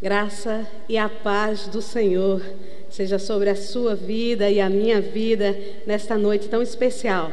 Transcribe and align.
Graça 0.00 0.64
e 0.88 0.96
a 0.96 1.08
paz 1.08 1.66
do 1.66 1.82
Senhor 1.82 2.40
seja 2.88 3.18
sobre 3.18 3.50
a 3.50 3.56
sua 3.56 3.96
vida 3.96 4.48
e 4.48 4.60
a 4.60 4.70
minha 4.70 5.00
vida 5.00 5.58
nesta 5.84 6.16
noite 6.16 6.48
tão 6.48 6.62
especial. 6.62 7.32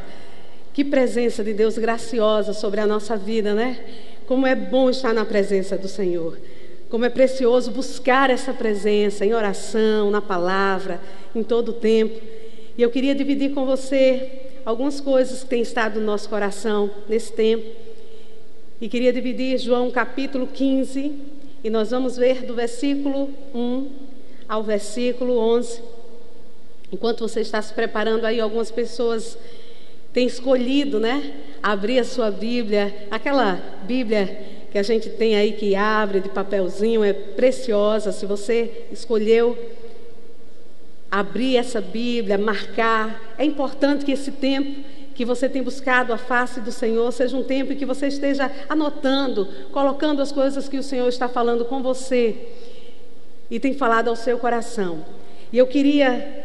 Que 0.74 0.84
presença 0.84 1.44
de 1.44 1.54
Deus 1.54 1.78
graciosa 1.78 2.54
sobre 2.54 2.82
a 2.82 2.88
nossa 2.88 3.16
vida, 3.16 3.54
né? 3.54 3.80
Como 4.26 4.48
é 4.48 4.56
bom 4.56 4.90
estar 4.90 5.14
na 5.14 5.24
presença 5.24 5.78
do 5.78 5.88
Senhor. 5.88 6.40
Como 6.90 7.06
é 7.06 7.10
precioso 7.10 7.70
buscar 7.70 8.32
essa 8.32 8.52
presença 8.52 9.24
em 9.24 9.36
oração, 9.36 10.10
na 10.10 10.22
palavra, 10.22 11.00
em 11.36 11.44
todo 11.44 11.70
o 11.70 11.74
tempo. 11.74 12.20
E 12.76 12.82
eu 12.82 12.90
queria 12.90 13.14
dividir 13.14 13.54
com 13.54 13.64
você 13.64 14.42
algumas 14.66 15.00
coisas 15.00 15.44
que 15.44 15.50
têm 15.50 15.62
estado 15.62 16.00
no 16.00 16.06
nosso 16.08 16.28
coração 16.28 16.90
nesse 17.08 17.32
tempo. 17.32 17.64
E 18.82 18.90
queria 18.90 19.14
dividir 19.14 19.60
João 19.60 19.92
capítulo 19.92 20.48
15, 20.48 21.35
e 21.66 21.70
nós 21.72 21.90
vamos 21.90 22.16
ver 22.16 22.44
do 22.44 22.54
versículo 22.54 23.28
1 23.52 23.90
ao 24.48 24.62
versículo 24.62 25.36
11. 25.40 25.82
Enquanto 26.92 27.28
você 27.28 27.42
está 27.42 27.60
se 27.60 27.74
preparando 27.74 28.24
aí, 28.24 28.40
algumas 28.40 28.70
pessoas 28.70 29.36
têm 30.14 30.28
escolhido, 30.28 31.00
né? 31.00 31.34
Abrir 31.64 31.98
a 31.98 32.04
sua 32.04 32.30
Bíblia, 32.30 33.08
aquela 33.10 33.56
Bíblia 33.82 34.46
que 34.72 34.78
a 34.78 34.84
gente 34.84 35.10
tem 35.10 35.36
aí 35.36 35.54
que 35.54 35.76
abre 35.76 36.20
de 36.20 36.30
papelzinho, 36.30 37.04
é 37.04 37.14
preciosa. 37.14 38.12
Se 38.12 38.28
você 38.28 38.86
escolheu 38.92 39.58
abrir 41.10 41.58
essa 41.58 41.82
Bíblia, 41.82 42.38
marcar, 42.38 43.34
é 43.40 43.44
importante 43.44 44.06
que 44.06 44.12
esse 44.12 44.34
tempo 44.34 44.86
que 45.16 45.24
você 45.24 45.48
tem 45.48 45.64
buscado 45.64 46.12
a 46.12 46.18
face 46.18 46.60
do 46.60 46.72
Senhor, 46.72 47.10
seja 47.12 47.38
um 47.38 47.44
tempo 47.44 47.72
em 47.72 47.78
que 47.78 47.86
você 47.86 48.08
esteja 48.08 48.52
anotando, 48.68 49.48
colocando 49.72 50.22
as 50.22 50.32
coisas 50.32 50.68
que 50.68 50.78
o 50.78 50.84
Senhor 50.84 51.08
está 51.08 51.30
falando 51.30 51.64
com 51.64 51.82
você 51.82 52.36
e 53.50 53.60
tem 53.60 53.74
falado 53.74 54.10
ao 54.10 54.16
seu 54.16 54.38
coração. 54.38 55.06
E 55.54 55.58
eu 55.58 55.66
queria 55.66 56.44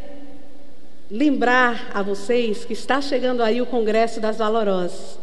lembrar 1.11 1.91
a 1.93 2.01
vocês 2.01 2.65
que 2.65 2.73
está 2.73 3.01
chegando 3.01 3.43
aí 3.43 3.61
o 3.61 3.67
Congresso 3.67 4.21
das 4.21 4.39
Valorosas. 4.39 5.19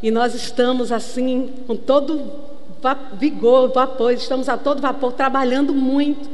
E 0.00 0.10
nós 0.10 0.32
estamos 0.32 0.92
assim, 0.92 1.52
com 1.66 1.74
todo 1.74 2.54
vigor, 3.18 3.72
vapor, 3.72 4.12
estamos 4.12 4.48
a 4.48 4.56
todo 4.56 4.80
vapor, 4.80 5.12
trabalhando 5.14 5.74
muito 5.74 6.28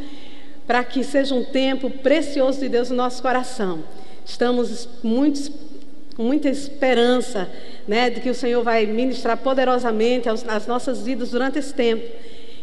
para 0.66 0.84
que 0.84 1.02
seja 1.02 1.34
um 1.34 1.44
tempo 1.44 1.88
precioso 1.88 2.60
de 2.60 2.68
Deus 2.68 2.90
no 2.90 2.96
nosso 2.96 3.22
coração. 3.22 3.82
Estamos 4.26 4.88
muito 5.02 5.69
com 6.16 6.22
muita 6.22 6.48
esperança 6.48 7.50
né, 7.86 8.10
de 8.10 8.20
que 8.20 8.30
o 8.30 8.34
Senhor 8.34 8.62
vai 8.62 8.86
ministrar 8.86 9.36
poderosamente 9.38 10.28
as 10.28 10.66
nossas 10.66 11.02
vidas 11.02 11.30
durante 11.30 11.58
esse 11.58 11.72
tempo. 11.72 12.04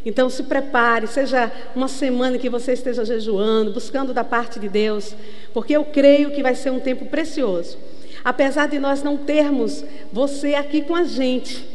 Então 0.05 0.29
se 0.29 0.43
prepare, 0.43 1.07
seja 1.07 1.51
uma 1.75 1.87
semana 1.87 2.37
que 2.37 2.49
você 2.49 2.73
esteja 2.73 3.03
jejuando, 3.03 3.73
buscando 3.73 4.13
da 4.13 4.23
parte 4.23 4.59
de 4.59 4.69
Deus, 4.69 5.13
porque 5.53 5.75
eu 5.75 5.83
creio 5.83 6.31
que 6.31 6.41
vai 6.41 6.55
ser 6.55 6.71
um 6.71 6.79
tempo 6.79 7.05
precioso. 7.07 7.77
Apesar 8.23 8.67
de 8.67 8.79
nós 8.79 9.03
não 9.03 9.17
termos 9.17 9.83
você 10.13 10.53
aqui 10.53 10.81
com 10.81 10.95
a 10.95 11.03
gente, 11.03 11.67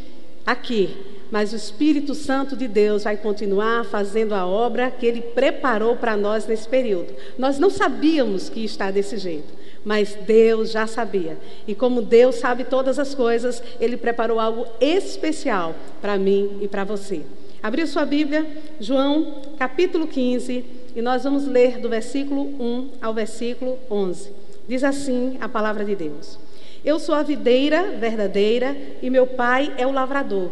aqui, 0.46 0.96
mas 1.30 1.52
o 1.52 1.56
Espírito 1.56 2.14
Santo 2.14 2.56
de 2.56 2.68
Deus 2.68 3.04
vai 3.04 3.16
continuar 3.16 3.84
fazendo 3.84 4.34
a 4.34 4.46
obra 4.46 4.90
que 4.90 5.04
ele 5.04 5.20
preparou 5.20 5.96
para 5.96 6.16
nós 6.16 6.46
nesse 6.46 6.68
período. 6.68 7.14
Nós 7.38 7.58
não 7.58 7.70
sabíamos 7.70 8.48
que 8.48 8.64
estar 8.64 8.92
desse 8.92 9.16
jeito 9.16 9.61
mas 9.84 10.14
Deus 10.26 10.70
já 10.70 10.86
sabia. 10.86 11.38
E 11.66 11.74
como 11.74 12.02
Deus 12.02 12.36
sabe 12.36 12.64
todas 12.64 12.98
as 12.98 13.14
coisas, 13.14 13.62
Ele 13.80 13.96
preparou 13.96 14.38
algo 14.38 14.66
especial 14.80 15.74
para 16.00 16.16
mim 16.18 16.58
e 16.60 16.68
para 16.68 16.84
você. 16.84 17.22
Abriu 17.62 17.86
sua 17.86 18.04
Bíblia, 18.04 18.46
João 18.80 19.42
capítulo 19.56 20.06
15, 20.06 20.64
e 20.96 21.02
nós 21.02 21.24
vamos 21.24 21.46
ler 21.46 21.78
do 21.78 21.88
versículo 21.88 22.42
1 22.42 22.90
ao 23.00 23.14
versículo 23.14 23.78
11. 23.90 24.30
Diz 24.68 24.84
assim 24.84 25.38
a 25.40 25.48
palavra 25.48 25.84
de 25.84 25.94
Deus: 25.94 26.38
Eu 26.84 26.98
sou 26.98 27.14
a 27.14 27.22
videira 27.22 27.92
verdadeira 27.92 28.76
e 29.00 29.08
meu 29.08 29.26
pai 29.26 29.72
é 29.76 29.86
o 29.86 29.92
lavrador. 29.92 30.50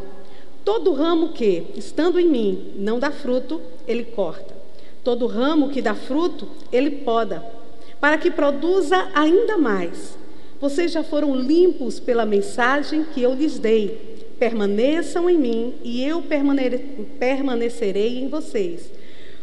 Todo 0.65 0.93
ramo 0.93 1.31
que, 1.31 1.67
estando 1.75 2.21
em 2.21 2.29
mim, 2.29 2.73
não 2.77 2.99
dá 2.99 3.11
fruto, 3.11 3.61
ele 3.89 4.05
corta. 4.05 4.55
Todo 5.03 5.27
ramo 5.27 5.71
que 5.71 5.81
dá 5.81 5.95
fruto, 5.95 6.47
ele 6.71 6.91
poda 6.91 7.45
para 8.01 8.17
que 8.17 8.31
produza 8.31 9.09
ainda 9.15 9.59
mais. 9.59 10.19
Vocês 10.61 10.93
já 10.93 11.03
foram 11.03 11.35
limpos 11.35 12.01
pela 12.01 12.25
mensagem 12.25 13.05
que 13.05 13.23
eu 13.23 13.35
lhes 13.35 13.59
dei. 13.59 14.19
Permaneçam 14.39 15.29
em 15.29 15.39
mim 15.39 15.75
e 15.85 16.03
eu 16.03 16.23
permanecerei 17.19 18.19
em 18.19 18.29
vocês. 18.29 18.91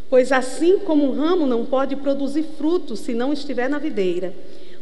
Pois 0.09 0.31
assim 0.31 0.79
como 0.79 1.05
um 1.05 1.11
ramo 1.11 1.45
não 1.45 1.65
pode 1.65 1.95
produzir 1.95 2.43
frutos 2.57 3.01
se 3.01 3.13
não 3.13 3.33
estiver 3.33 3.69
na 3.69 3.77
videira, 3.77 4.33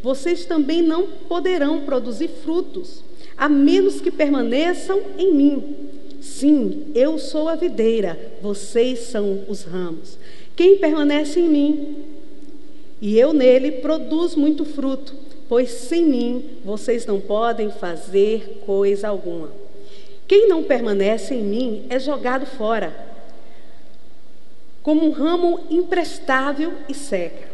vocês 0.03 0.45
também 0.45 0.81
não 0.81 1.07
poderão 1.27 1.81
produzir 1.81 2.27
frutos, 2.27 3.03
a 3.35 3.49
menos 3.49 3.99
que 3.99 4.11
permaneçam 4.11 5.01
em 5.17 5.33
mim. 5.33 5.75
Sim, 6.21 6.91
eu 6.93 7.17
sou 7.17 7.49
a 7.49 7.55
videira, 7.55 8.33
vocês 8.41 8.99
são 8.99 9.45
os 9.47 9.63
ramos. 9.63 10.17
Quem 10.55 10.77
permanece 10.77 11.39
em 11.39 11.49
mim 11.49 12.05
e 13.05 13.19
eu 13.19 13.33
nele 13.33 13.71
produzo 13.71 14.39
muito 14.39 14.65
fruto, 14.65 15.13
pois 15.47 15.69
sem 15.69 16.03
mim 16.07 16.57
vocês 16.65 17.05
não 17.05 17.21
podem 17.21 17.69
fazer 17.69 18.63
coisa 18.65 19.09
alguma. 19.09 19.51
Quem 20.27 20.49
não 20.49 20.63
permanece 20.63 21.35
em 21.35 21.43
mim 21.43 21.85
é 21.87 21.99
jogado 21.99 22.47
fora, 22.47 22.95
como 24.81 25.05
um 25.05 25.11
ramo 25.11 25.59
imprestável 25.69 26.73
e 26.89 26.95
seca. 26.95 27.47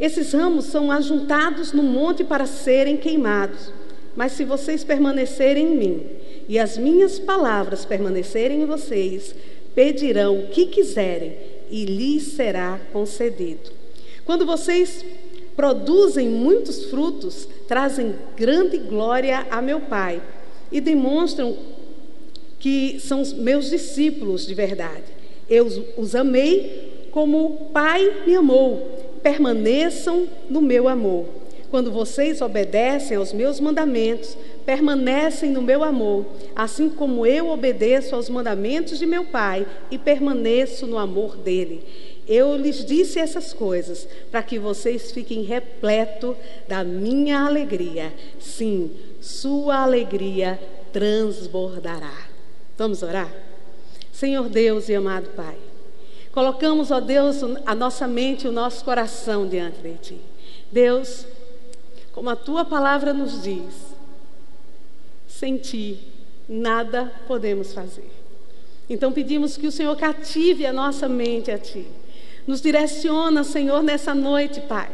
Esses 0.00 0.32
ramos 0.32 0.64
são 0.64 0.90
ajuntados 0.90 1.72
no 1.72 1.84
monte 1.84 2.24
para 2.24 2.44
serem 2.44 2.96
queimados. 2.96 3.72
Mas 4.16 4.32
se 4.32 4.44
vocês 4.44 4.82
permanecerem 4.82 5.74
em 5.74 5.76
mim 5.76 6.06
e 6.48 6.58
as 6.58 6.76
minhas 6.76 7.20
palavras 7.20 7.84
permanecerem 7.84 8.62
em 8.62 8.66
vocês, 8.66 9.32
pedirão 9.76 10.40
o 10.40 10.48
que 10.48 10.66
quiserem 10.66 11.36
e 11.70 11.84
lhes 11.84 12.32
será 12.32 12.80
concedido. 12.92 13.81
Quando 14.24 14.46
vocês 14.46 15.04
produzem 15.56 16.28
muitos 16.28 16.86
frutos, 16.86 17.48
trazem 17.68 18.14
grande 18.36 18.78
glória 18.78 19.46
a 19.50 19.60
meu 19.60 19.80
Pai 19.80 20.22
e 20.70 20.80
demonstram 20.80 21.56
que 22.58 22.98
são 23.00 23.22
meus 23.36 23.68
discípulos 23.68 24.46
de 24.46 24.54
verdade. 24.54 25.04
Eu 25.48 25.66
os 25.96 26.14
amei 26.14 27.08
como 27.10 27.44
o 27.44 27.56
Pai 27.66 28.22
me 28.26 28.34
amou. 28.34 29.00
Permaneçam 29.22 30.26
no 30.48 30.60
meu 30.60 30.88
amor. 30.88 31.26
Quando 31.70 31.90
vocês 31.90 32.42
obedecem 32.42 33.16
aos 33.16 33.32
meus 33.32 33.58
mandamentos, 33.58 34.36
permanecem 34.66 35.50
no 35.50 35.62
meu 35.62 35.82
amor, 35.82 36.26
assim 36.54 36.90
como 36.90 37.26
eu 37.26 37.48
obedeço 37.48 38.14
aos 38.14 38.28
mandamentos 38.28 38.98
de 38.98 39.06
meu 39.06 39.24
Pai 39.24 39.66
e 39.90 39.96
permaneço 39.96 40.86
no 40.86 40.98
amor 40.98 41.36
dele. 41.36 41.82
Eu 42.26 42.56
lhes 42.56 42.84
disse 42.84 43.18
essas 43.18 43.52
coisas 43.52 44.06
para 44.30 44.42
que 44.42 44.58
vocês 44.58 45.10
fiquem 45.10 45.42
repleto 45.42 46.36
da 46.68 46.84
minha 46.84 47.44
alegria. 47.44 48.14
Sim, 48.38 48.92
sua 49.20 49.82
alegria 49.82 50.60
transbordará. 50.92 52.28
Vamos 52.78 53.02
orar? 53.02 53.32
Senhor 54.12 54.48
Deus 54.48 54.88
e 54.88 54.94
amado 54.94 55.30
Pai, 55.30 55.56
colocamos, 56.30 56.92
ó 56.92 57.00
Deus, 57.00 57.38
a 57.66 57.74
nossa 57.74 58.06
mente 58.06 58.46
e 58.46 58.48
o 58.48 58.52
nosso 58.52 58.84
coração 58.84 59.48
diante 59.48 59.80
de 59.80 59.94
Ti. 59.94 60.20
Deus, 60.70 61.26
como 62.12 62.30
a 62.30 62.36
Tua 62.36 62.64
palavra 62.64 63.12
nos 63.12 63.42
diz, 63.42 63.74
sem 65.26 65.56
Ti 65.56 65.98
nada 66.48 67.12
podemos 67.26 67.72
fazer. 67.72 68.10
Então 68.88 69.10
pedimos 69.12 69.56
que 69.56 69.66
o 69.66 69.72
Senhor 69.72 69.96
cative 69.96 70.66
a 70.66 70.72
nossa 70.72 71.08
mente 71.08 71.50
a 71.50 71.58
Ti 71.58 71.84
nos 72.46 72.60
direciona, 72.60 73.44
Senhor, 73.44 73.82
nessa 73.82 74.14
noite, 74.14 74.60
Pai, 74.60 74.90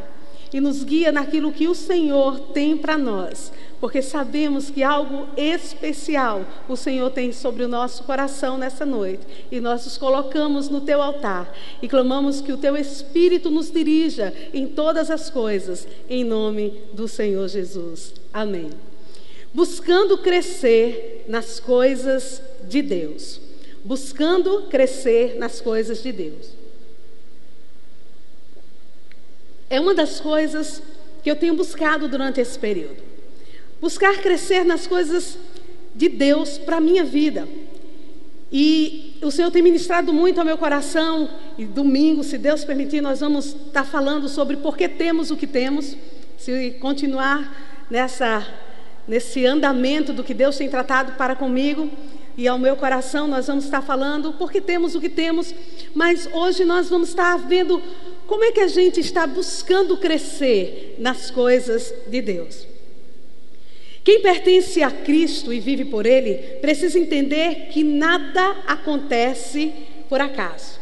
e 0.52 0.60
nos 0.60 0.82
guia 0.82 1.12
naquilo 1.12 1.52
que 1.52 1.68
o 1.68 1.74
Senhor 1.74 2.40
tem 2.52 2.76
para 2.76 2.96
nós, 2.96 3.52
porque 3.80 4.00
sabemos 4.00 4.70
que 4.70 4.82
algo 4.82 5.28
especial 5.36 6.44
o 6.68 6.76
Senhor 6.76 7.10
tem 7.10 7.32
sobre 7.32 7.64
o 7.64 7.68
nosso 7.68 8.02
coração 8.04 8.56
nessa 8.56 8.84
noite, 8.84 9.26
e 9.50 9.60
nós 9.60 9.84
nos 9.84 9.98
colocamos 9.98 10.68
no 10.68 10.80
teu 10.80 11.02
altar 11.02 11.52
e 11.82 11.88
clamamos 11.88 12.40
que 12.40 12.52
o 12.52 12.56
teu 12.56 12.76
Espírito 12.76 13.50
nos 13.50 13.70
dirija 13.70 14.32
em 14.52 14.66
todas 14.66 15.10
as 15.10 15.30
coisas, 15.30 15.86
em 16.08 16.24
nome 16.24 16.74
do 16.92 17.06
Senhor 17.06 17.46
Jesus. 17.48 18.14
Amém. 18.32 18.70
Buscando 19.52 20.18
crescer 20.18 21.24
nas 21.28 21.58
coisas 21.58 22.42
de 22.64 22.82
Deus. 22.82 23.40
Buscando 23.84 24.62
crescer 24.68 25.36
nas 25.38 25.60
coisas 25.60 26.02
de 26.02 26.12
Deus. 26.12 26.57
É 29.70 29.80
uma 29.80 29.94
das 29.94 30.18
coisas 30.20 30.82
que 31.22 31.30
eu 31.30 31.36
tenho 31.36 31.54
buscado 31.54 32.08
durante 32.08 32.40
esse 32.40 32.58
período. 32.58 33.02
Buscar 33.80 34.16
crescer 34.18 34.64
nas 34.64 34.86
coisas 34.86 35.38
de 35.94 36.08
Deus 36.08 36.58
para 36.58 36.76
a 36.76 36.80
minha 36.80 37.04
vida. 37.04 37.46
E 38.50 39.18
o 39.22 39.30
Senhor 39.30 39.50
tem 39.50 39.62
ministrado 39.62 40.12
muito 40.12 40.38
ao 40.38 40.44
meu 40.44 40.56
coração 40.56 41.28
e 41.58 41.66
domingo, 41.66 42.24
se 42.24 42.38
Deus 42.38 42.64
permitir, 42.64 43.02
nós 43.02 43.20
vamos 43.20 43.54
estar 43.66 43.84
falando 43.84 44.28
sobre 44.28 44.56
por 44.56 44.76
que 44.76 44.88
temos 44.88 45.30
o 45.30 45.36
que 45.36 45.46
temos. 45.46 45.96
Se 46.38 46.70
continuar 46.80 47.84
nessa, 47.90 48.46
nesse 49.06 49.44
andamento 49.44 50.12
do 50.12 50.24
que 50.24 50.32
Deus 50.32 50.56
tem 50.56 50.68
tratado 50.68 51.12
para 51.12 51.36
comigo 51.36 51.90
e 52.38 52.48
ao 52.48 52.58
meu 52.58 52.76
coração, 52.76 53.26
nós 53.26 53.48
vamos 53.48 53.64
estar 53.64 53.82
falando 53.82 54.32
por 54.32 54.50
que 54.50 54.60
temos 54.60 54.94
o 54.94 55.00
que 55.00 55.08
temos. 55.08 55.52
Mas 55.92 56.28
hoje 56.32 56.64
nós 56.64 56.88
vamos 56.88 57.08
estar 57.10 57.36
vendo 57.36 57.82
como 58.28 58.44
é 58.44 58.52
que 58.52 58.60
a 58.60 58.68
gente 58.68 59.00
está 59.00 59.26
buscando 59.26 59.96
crescer 59.96 60.96
nas 60.98 61.30
coisas 61.30 61.94
de 62.06 62.20
Deus. 62.20 62.66
Quem 64.04 64.20
pertence 64.20 64.82
a 64.82 64.90
Cristo 64.90 65.50
e 65.50 65.58
vive 65.58 65.86
por 65.86 66.04
Ele 66.04 66.34
precisa 66.60 66.98
entender 66.98 67.68
que 67.72 67.82
nada 67.82 68.50
acontece 68.66 69.72
por 70.10 70.20
acaso. 70.20 70.78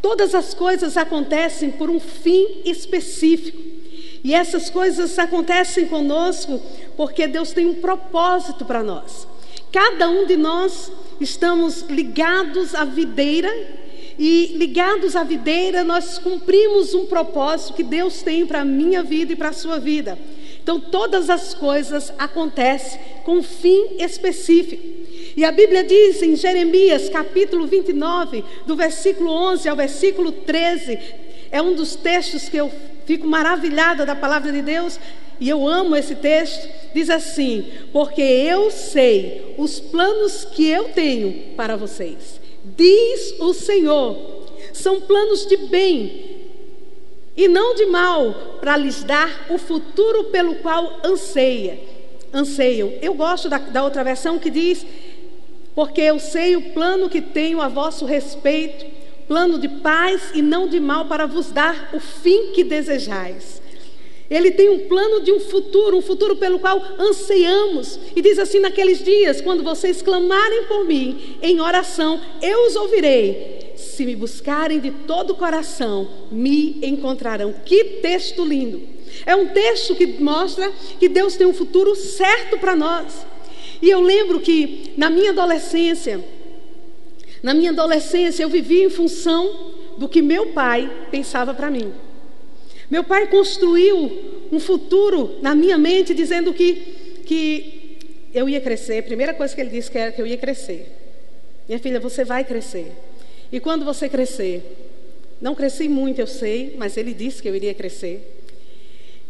Todas 0.00 0.34
as 0.34 0.54
coisas 0.54 0.96
acontecem 0.96 1.70
por 1.70 1.90
um 1.90 2.00
fim 2.00 2.62
específico. 2.64 3.60
E 4.24 4.34
essas 4.34 4.70
coisas 4.70 5.18
acontecem 5.18 5.86
conosco 5.88 6.62
porque 6.96 7.28
Deus 7.28 7.52
tem 7.52 7.66
um 7.66 7.74
propósito 7.74 8.64
para 8.64 8.82
nós. 8.82 9.28
Cada 9.70 10.08
um 10.08 10.24
de 10.24 10.36
nós 10.38 10.90
estamos 11.20 11.82
ligados 11.82 12.74
à 12.74 12.86
videira 12.86 13.52
e 14.18 14.54
ligados 14.56 15.14
à 15.14 15.22
videira 15.22 15.84
nós 15.84 16.18
cumprimos 16.18 16.94
um 16.94 17.06
propósito 17.06 17.74
que 17.74 17.82
Deus 17.82 18.22
tem 18.22 18.46
para 18.46 18.60
a 18.60 18.64
minha 18.64 19.02
vida 19.02 19.32
e 19.32 19.36
para 19.36 19.50
a 19.50 19.52
sua 19.52 19.78
vida. 19.78 20.18
Então, 20.62 20.80
todas 20.80 21.30
as 21.30 21.54
coisas 21.54 22.12
acontecem 22.18 22.98
com 23.24 23.36
um 23.36 23.42
fim 23.42 23.96
específico. 23.98 24.82
E 25.36 25.44
a 25.44 25.52
Bíblia 25.52 25.84
diz 25.84 26.22
em 26.22 26.34
Jeremias, 26.34 27.08
capítulo 27.08 27.66
29, 27.66 28.42
do 28.66 28.74
versículo 28.74 29.30
11 29.30 29.68
ao 29.68 29.76
versículo 29.76 30.32
13, 30.32 30.98
é 31.52 31.62
um 31.62 31.74
dos 31.74 31.94
textos 31.94 32.48
que 32.48 32.56
eu 32.56 32.72
fico 33.04 33.28
maravilhada 33.28 34.04
da 34.04 34.16
palavra 34.16 34.50
de 34.50 34.62
Deus, 34.62 34.98
e 35.38 35.48
eu 35.48 35.68
amo 35.68 35.94
esse 35.94 36.14
texto. 36.14 36.68
Diz 36.94 37.10
assim: 37.10 37.70
Porque 37.92 38.22
eu 38.22 38.70
sei 38.70 39.54
os 39.58 39.78
planos 39.78 40.44
que 40.44 40.68
eu 40.68 40.84
tenho 40.88 41.54
para 41.54 41.76
vocês, 41.76 42.40
diz 42.76 43.34
o 43.38 43.52
Senhor, 43.54 44.16
são 44.72 45.00
planos 45.00 45.46
de 45.46 45.56
bem 45.56 46.36
e 47.36 47.48
não 47.48 47.74
de 47.74 47.86
mal, 47.86 48.58
para 48.60 48.76
lhes 48.76 49.04
dar 49.04 49.46
o 49.50 49.58
futuro 49.58 50.24
pelo 50.24 50.56
qual 50.56 51.00
anseia, 51.04 51.78
anseiam. 52.32 52.92
Eu 53.02 53.14
gosto 53.14 53.48
da, 53.48 53.58
da 53.58 53.84
outra 53.84 54.02
versão 54.02 54.38
que 54.38 54.50
diz: 54.50 54.86
Porque 55.74 56.00
eu 56.00 56.18
sei 56.18 56.56
o 56.56 56.72
plano 56.72 57.10
que 57.10 57.20
tenho 57.20 57.60
a 57.60 57.68
vosso 57.68 58.06
respeito, 58.06 58.86
plano 59.28 59.58
de 59.58 59.68
paz 59.68 60.30
e 60.34 60.40
não 60.40 60.66
de 60.66 60.80
mal, 60.80 61.06
para 61.06 61.26
vos 61.26 61.50
dar 61.50 61.90
o 61.92 62.00
fim 62.00 62.52
que 62.52 62.64
desejais. 62.64 63.60
Ele 64.28 64.50
tem 64.50 64.68
um 64.68 64.88
plano 64.88 65.20
de 65.20 65.30
um 65.32 65.38
futuro, 65.38 65.96
um 65.96 66.02
futuro 66.02 66.36
pelo 66.36 66.58
qual 66.58 66.82
anseiamos. 66.98 67.98
E 68.14 68.20
diz 68.20 68.38
assim: 68.38 68.58
naqueles 68.58 69.02
dias, 69.04 69.40
quando 69.40 69.62
vocês 69.62 70.02
clamarem 70.02 70.64
por 70.64 70.84
mim 70.84 71.36
em 71.42 71.60
oração, 71.60 72.20
eu 72.42 72.66
os 72.66 72.76
ouvirei 72.76 73.56
se 73.76 74.04
me 74.04 74.16
buscarem 74.16 74.80
de 74.80 74.90
todo 74.90 75.30
o 75.30 75.36
coração, 75.36 76.08
me 76.30 76.78
encontrarão. 76.82 77.54
Que 77.64 77.84
texto 78.02 78.44
lindo! 78.44 78.82
É 79.24 79.34
um 79.34 79.48
texto 79.48 79.94
que 79.94 80.06
mostra 80.06 80.70
que 80.98 81.08
Deus 81.08 81.36
tem 81.36 81.46
um 81.46 81.54
futuro 81.54 81.94
certo 81.94 82.58
para 82.58 82.76
nós. 82.76 83.26
E 83.80 83.88
eu 83.88 84.00
lembro 84.00 84.40
que 84.40 84.92
na 84.96 85.08
minha 85.08 85.30
adolescência, 85.30 86.22
na 87.42 87.54
minha 87.54 87.70
adolescência, 87.70 88.42
eu 88.42 88.48
vivia 88.48 88.84
em 88.84 88.90
função 88.90 89.72
do 89.96 90.08
que 90.08 90.20
meu 90.20 90.48
pai 90.48 90.90
pensava 91.10 91.54
para 91.54 91.70
mim. 91.70 91.92
Meu 92.90 93.02
pai 93.02 93.26
construiu 93.28 94.46
um 94.52 94.60
futuro 94.60 95.38
na 95.42 95.54
minha 95.54 95.76
mente, 95.76 96.14
dizendo 96.14 96.52
que, 96.54 96.74
que 97.26 97.98
eu 98.32 98.48
ia 98.48 98.60
crescer. 98.60 98.98
A 98.98 99.02
primeira 99.02 99.34
coisa 99.34 99.54
que 99.54 99.60
ele 99.60 99.70
disse 99.70 99.90
que 99.90 99.98
era 99.98 100.12
que 100.12 100.22
eu 100.22 100.26
ia 100.26 100.36
crescer. 100.36 100.92
Minha 101.68 101.78
filha, 101.78 101.98
você 101.98 102.24
vai 102.24 102.44
crescer. 102.44 102.92
E 103.50 103.58
quando 103.58 103.84
você 103.84 104.08
crescer? 104.08 104.62
Não 105.40 105.54
cresci 105.54 105.88
muito, 105.88 106.20
eu 106.20 106.26
sei, 106.26 106.74
mas 106.78 106.96
ele 106.96 107.12
disse 107.12 107.42
que 107.42 107.48
eu 107.48 107.54
iria 107.54 107.74
crescer. 107.74 108.40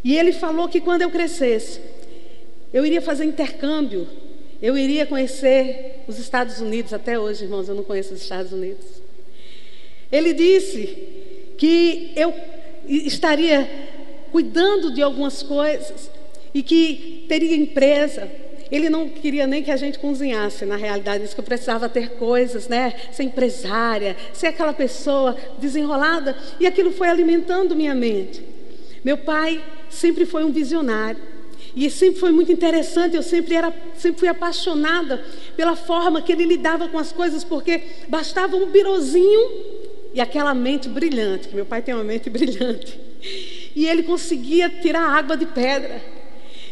E 0.05 0.17
ele 0.17 0.33
falou 0.33 0.69
que 0.69 0.81
quando 0.81 1.03
eu 1.03 1.11
crescesse, 1.11 1.81
eu 2.73 2.85
iria 2.85 3.01
fazer 3.01 3.25
intercâmbio, 3.25 4.07
eu 4.61 4.77
iria 4.77 5.07
conhecer 5.07 6.05
os 6.07 6.19
Estados 6.19 6.61
Unidos. 6.61 6.93
Até 6.93 7.19
hoje, 7.19 7.45
irmãos, 7.45 7.69
eu 7.69 7.75
não 7.75 7.83
conheço 7.83 8.15
os 8.15 8.23
Estados 8.23 8.53
Unidos. 8.53 8.85
Ele 10.13 10.33
disse 10.33 11.55
que 11.59 12.13
eu 12.15 12.33
estaria 12.87 13.69
cuidando 14.33 14.93
de 14.93 15.03
algumas 15.03 15.43
coisas 15.43 16.11
e 16.55 16.63
que 16.63 17.25
teria 17.29 17.57
empresa 17.57 18.31
ele 18.71 18.91
não 18.91 19.09
queria 19.09 19.47
nem 19.47 19.63
que 19.63 19.71
a 19.71 19.77
gente 19.77 19.99
cozinhasse, 19.99 20.65
na 20.65 20.77
realidade, 20.77 21.23
disse 21.23 21.35
que 21.35 21.41
eu 21.41 21.45
precisava 21.45 21.89
ter 21.89 22.11
coisas, 22.11 22.69
né? 22.69 22.95
Ser 23.13 23.23
empresária, 23.23 24.17
ser 24.33 24.49
aquela 24.49 24.73
pessoa 24.73 25.37
desenrolada. 25.59 26.37
E 26.59 26.67
aquilo 26.67 26.91
foi 26.91 27.09
alimentando 27.09 27.77
minha 27.77 27.95
mente. 27.95 28.43
Meu 29.05 29.19
pai 29.19 29.63
sempre 29.89 30.27
foi 30.27 30.45
um 30.45 30.51
visionário. 30.51 31.21
E 31.77 31.91
sempre 31.91 32.19
foi 32.19 32.33
muito 32.33 32.51
interessante, 32.51 33.17
eu 33.17 33.23
sempre, 33.23 33.55
era, 33.55 33.73
sempre 33.99 34.21
fui 34.21 34.29
apaixonada 34.29 35.23
pela 35.57 35.77
forma 35.77 36.23
que 36.23 36.33
ele 36.33 36.47
lidava 36.47 36.89
com 36.89 36.99
as 36.99 37.13
coisas, 37.13 37.45
porque 37.45 37.83
bastava 38.09 38.57
um 38.57 38.71
birozinho 38.71 39.51
e 40.17 40.21
aquela 40.23 40.55
mente 40.55 40.89
brilhante, 40.89 41.47
que 41.47 41.55
meu 41.55 41.67
pai 41.67 41.83
tem 41.83 41.95
uma 41.95 42.03
mente 42.03 42.31
brilhante. 42.31 42.99
E 43.75 43.87
ele 43.87 44.03
conseguia 44.03 44.71
tirar 44.71 45.03
água 45.03 45.37
de 45.37 45.45
pedra. 45.45 46.03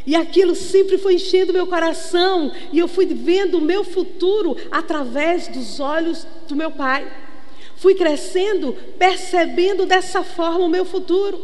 E 0.07 0.17
aquilo 0.17 0.55
sempre 0.55 0.97
foi 0.97 1.17
enchendo 1.17 1.53
meu 1.53 1.67
coração, 1.67 2.51
e 2.73 2.79
eu 2.79 2.89
fui 2.89 3.05
vendo 3.05 3.59
o 3.59 3.61
meu 3.61 3.85
futuro 3.85 4.57
através 4.71 5.47
dos 5.47 5.79
olhos 5.79 6.27
do 6.49 6.57
meu 6.57 6.71
pai. 6.71 7.07
Fui 7.77 7.95
crescendo, 7.95 8.75
percebendo 8.99 9.85
dessa 9.85 10.25
forma 10.25 10.65
o 10.65 10.69
meu 10.69 10.87
futuro. 10.87 11.39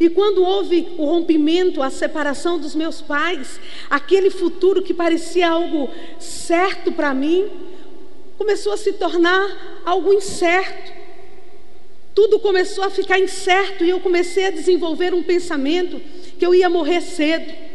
E 0.00 0.08
quando 0.08 0.42
houve 0.42 0.88
o 0.96 1.04
rompimento, 1.04 1.82
a 1.82 1.90
separação 1.90 2.58
dos 2.58 2.74
meus 2.74 3.02
pais, 3.02 3.60
aquele 3.90 4.30
futuro 4.30 4.82
que 4.82 4.94
parecia 4.94 5.50
algo 5.50 5.90
certo 6.18 6.90
para 6.92 7.12
mim, 7.12 7.46
começou 8.38 8.72
a 8.72 8.78
se 8.78 8.94
tornar 8.94 9.82
algo 9.84 10.14
incerto. 10.14 10.95
Tudo 12.16 12.40
começou 12.40 12.82
a 12.82 12.90
ficar 12.90 13.20
incerto 13.20 13.84
e 13.84 13.90
eu 13.90 14.00
comecei 14.00 14.46
a 14.46 14.50
desenvolver 14.50 15.14
um 15.14 15.22
pensamento 15.22 16.00
que 16.36 16.44
eu 16.44 16.52
ia 16.52 16.68
morrer 16.68 17.00
cedo 17.00 17.66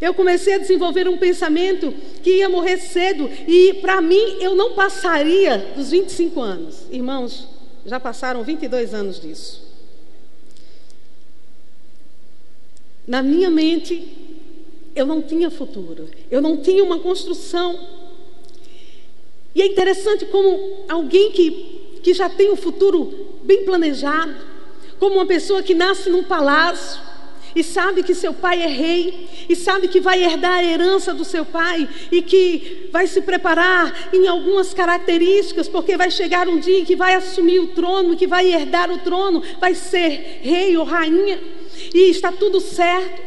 eu 0.00 0.14
comecei 0.14 0.54
a 0.54 0.58
desenvolver 0.58 1.06
um 1.06 1.18
pensamento 1.18 1.92
que 2.22 2.38
ia 2.38 2.48
morrer 2.48 2.78
cedo 2.78 3.28
e 3.46 3.74
para 3.74 4.00
mim 4.00 4.38
eu 4.40 4.54
não 4.54 4.72
passaria 4.72 5.58
dos 5.76 5.90
25 5.90 6.40
anos. 6.40 6.86
Irmãos, 6.90 7.46
já 7.84 8.00
passaram 8.00 8.42
22 8.42 8.94
anos 8.94 9.20
disso. 9.20 9.68
Na 13.06 13.22
minha 13.22 13.50
mente, 13.50 14.08
eu 14.94 15.04
não 15.04 15.20
tinha 15.20 15.50
futuro, 15.50 16.08
eu 16.30 16.40
não 16.40 16.56
tinha 16.56 16.82
uma 16.82 17.00
construção. 17.00 17.78
E 19.54 19.60
é 19.60 19.66
interessante 19.66 20.24
como 20.26 20.84
alguém 20.88 21.30
que, 21.32 21.98
que 22.02 22.14
já 22.14 22.30
tem 22.30 22.50
um 22.50 22.56
futuro 22.56 23.29
bem 23.42 23.64
planejado, 23.64 24.34
como 24.98 25.16
uma 25.16 25.26
pessoa 25.26 25.62
que 25.62 25.74
nasce 25.74 26.10
num 26.10 26.22
palácio, 26.22 27.00
e 27.54 27.64
sabe 27.64 28.02
que 28.02 28.14
seu 28.14 28.32
pai 28.32 28.62
é 28.62 28.66
rei, 28.66 29.28
e 29.48 29.56
sabe 29.56 29.88
que 29.88 30.00
vai 30.00 30.22
herdar 30.22 30.58
a 30.58 30.64
herança 30.64 31.12
do 31.12 31.24
seu 31.24 31.44
pai, 31.44 31.88
e 32.12 32.22
que 32.22 32.88
vai 32.92 33.06
se 33.06 33.20
preparar 33.20 34.10
em 34.12 34.28
algumas 34.28 34.72
características, 34.72 35.68
porque 35.68 35.96
vai 35.96 36.10
chegar 36.10 36.48
um 36.48 36.58
dia 36.60 36.78
em 36.78 36.84
que 36.84 36.94
vai 36.94 37.14
assumir 37.14 37.58
o 37.58 37.68
trono, 37.68 38.16
que 38.16 38.26
vai 38.26 38.52
herdar 38.52 38.90
o 38.90 38.98
trono, 38.98 39.42
vai 39.58 39.74
ser 39.74 40.40
rei 40.42 40.76
ou 40.76 40.84
rainha, 40.84 41.40
e 41.92 42.10
está 42.10 42.30
tudo 42.30 42.60
certo, 42.60 43.20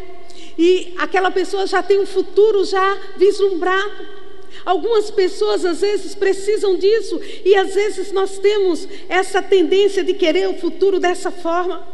e 0.57 0.93
aquela 0.97 1.31
pessoa 1.31 1.65
já 1.65 1.81
tem 1.81 1.99
um 1.99 2.05
futuro 2.05 2.63
já 2.63 2.97
vislumbrado. 3.17 4.22
Algumas 4.65 5.11
pessoas 5.11 5.65
às 5.65 5.81
vezes 5.81 6.15
precisam 6.15 6.77
disso, 6.77 7.19
e 7.43 7.55
às 7.55 7.73
vezes 7.73 8.11
nós 8.11 8.37
temos 8.37 8.87
essa 9.09 9.41
tendência 9.41 10.03
de 10.03 10.13
querer 10.13 10.47
o 10.49 10.57
futuro 10.57 10.99
dessa 10.99 11.31
forma. 11.31 11.85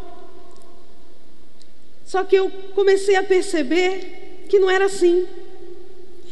Só 2.06 2.24
que 2.24 2.36
eu 2.36 2.50
comecei 2.74 3.16
a 3.16 3.24
perceber 3.24 4.46
que 4.50 4.60
não 4.60 4.70
era 4.70 4.86
assim. 4.86 5.28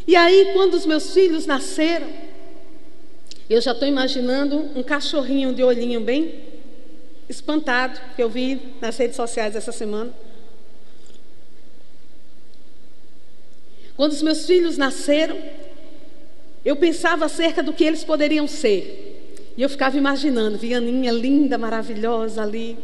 E 0.08 0.16
aí, 0.16 0.52
quando 0.54 0.74
os 0.74 0.86
meus 0.86 1.14
filhos 1.14 1.46
nasceram, 1.46 2.08
eu 3.50 3.62
já 3.62 3.72
estou 3.72 3.88
imaginando 3.88 4.58
um 4.76 4.84
cachorrinho 4.84 5.54
de 5.54 5.64
olhinho 5.64 6.02
bem 6.02 6.44
espantado, 7.30 8.00
que 8.16 8.24
eu 8.24 8.30
vi 8.30 8.60
nas 8.82 8.98
redes 8.98 9.16
sociais 9.16 9.56
essa 9.56 9.72
semana. 9.72 10.14
Quando 13.96 14.12
os 14.12 14.22
meus 14.22 14.46
filhos 14.46 14.78
nasceram, 14.78 15.38
eu 16.68 16.76
pensava 16.76 17.24
acerca 17.24 17.64
do 17.64 17.72
que 17.72 17.82
eles 17.82 18.04
poderiam 18.04 18.46
ser. 18.46 19.54
E 19.56 19.62
eu 19.62 19.70
ficava 19.70 19.98
imaginando, 19.98 20.58
via 20.58 20.80
Aninha 20.80 21.14
linda, 21.14 21.58
maravilhosa 21.58 22.44
ali. 22.44 22.78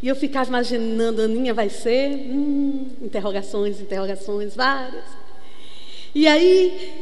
E 0.00 0.06
eu 0.06 0.14
ficava 0.14 0.48
imaginando, 0.48 1.20
Aninha 1.20 1.52
vai 1.52 1.68
ser? 1.68 2.08
Hum, 2.08 2.86
interrogações, 3.02 3.80
interrogações, 3.80 4.54
várias. 4.54 5.02
E 6.14 6.24
aí, 6.28 6.92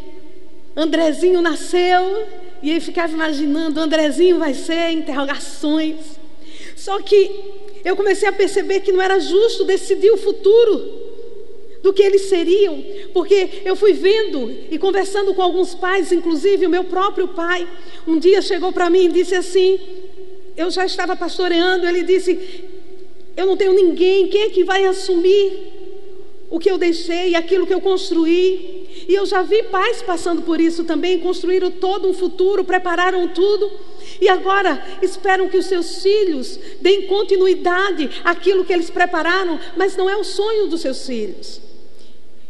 Andrezinho 0.74 1.42
nasceu, 1.42 2.26
e 2.62 2.74
eu 2.74 2.80
ficava 2.80 3.12
imaginando, 3.12 3.78
Andrezinho 3.78 4.38
vai 4.38 4.54
ser? 4.54 4.92
Interrogações. 4.92 6.18
Só 6.74 7.02
que 7.02 7.30
eu 7.84 7.94
comecei 7.94 8.26
a 8.26 8.32
perceber 8.32 8.80
que 8.80 8.92
não 8.92 9.02
era 9.02 9.20
justo 9.20 9.62
decidir 9.66 10.10
o 10.10 10.16
futuro 10.16 11.04
do 11.82 11.92
que 11.92 12.02
eles 12.02 12.30
seriam, 12.30 12.82
porque 13.14 13.62
eu 13.64 13.76
fui 13.76 13.92
vendo 13.92 14.52
e 14.68 14.76
conversando 14.76 15.32
com 15.32 15.40
alguns 15.40 15.72
pais, 15.72 16.10
inclusive 16.10 16.66
o 16.66 16.68
meu 16.68 16.82
próprio 16.82 17.28
pai, 17.28 17.66
um 18.08 18.18
dia 18.18 18.42
chegou 18.42 18.72
para 18.72 18.90
mim 18.90 19.04
e 19.04 19.12
disse 19.12 19.36
assim: 19.36 19.78
eu 20.56 20.68
já 20.68 20.84
estava 20.84 21.14
pastoreando, 21.14 21.86
ele 21.86 22.02
disse: 22.02 22.64
eu 23.36 23.46
não 23.46 23.56
tenho 23.56 23.72
ninguém, 23.72 24.26
quem 24.26 24.42
é 24.42 24.50
que 24.50 24.64
vai 24.64 24.84
assumir 24.84 25.72
o 26.50 26.58
que 26.58 26.68
eu 26.68 26.76
deixei, 26.76 27.36
aquilo 27.36 27.66
que 27.68 27.72
eu 27.72 27.80
construí? 27.80 29.06
E 29.08 29.14
eu 29.14 29.24
já 29.24 29.42
vi 29.42 29.62
pais 29.62 30.02
passando 30.02 30.42
por 30.42 30.60
isso 30.60 30.82
também, 30.82 31.20
construíram 31.20 31.70
todo 31.70 32.08
um 32.08 32.14
futuro, 32.14 32.64
prepararam 32.64 33.28
tudo. 33.28 33.70
E 34.20 34.28
agora 34.28 34.84
esperam 35.02 35.48
que 35.48 35.56
os 35.56 35.66
seus 35.66 36.02
filhos 36.02 36.58
deem 36.80 37.02
continuidade 37.02 38.10
àquilo 38.24 38.64
que 38.64 38.72
eles 38.72 38.90
prepararam, 38.90 39.58
mas 39.76 39.96
não 39.96 40.10
é 40.10 40.16
o 40.16 40.24
sonho 40.24 40.66
dos 40.66 40.80
seus 40.80 41.06
filhos. 41.06 41.63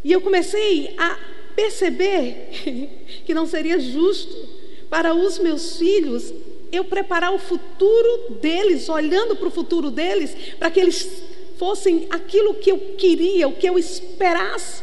E 0.04 0.12
eu 0.12 0.20
comecei 0.20 0.94
a 0.98 1.18
perceber 1.56 2.50
que 3.24 3.32
não 3.32 3.46
seria 3.46 3.80
justo 3.80 4.48
para 4.90 5.14
os 5.14 5.38
meus 5.38 5.78
filhos 5.78 6.32
eu 6.70 6.84
preparar 6.84 7.32
o 7.32 7.38
futuro 7.38 8.34
deles, 8.40 8.88
olhando 8.88 9.34
para 9.34 9.48
o 9.48 9.50
futuro 9.50 9.90
deles, 9.90 10.36
para 10.58 10.70
que 10.70 10.80
eles 10.80 11.22
fossem 11.56 12.06
aquilo 12.10 12.54
que 12.54 12.70
eu 12.70 12.78
queria, 12.98 13.48
o 13.48 13.56
que 13.56 13.68
eu 13.68 13.78
esperasse 13.78 14.82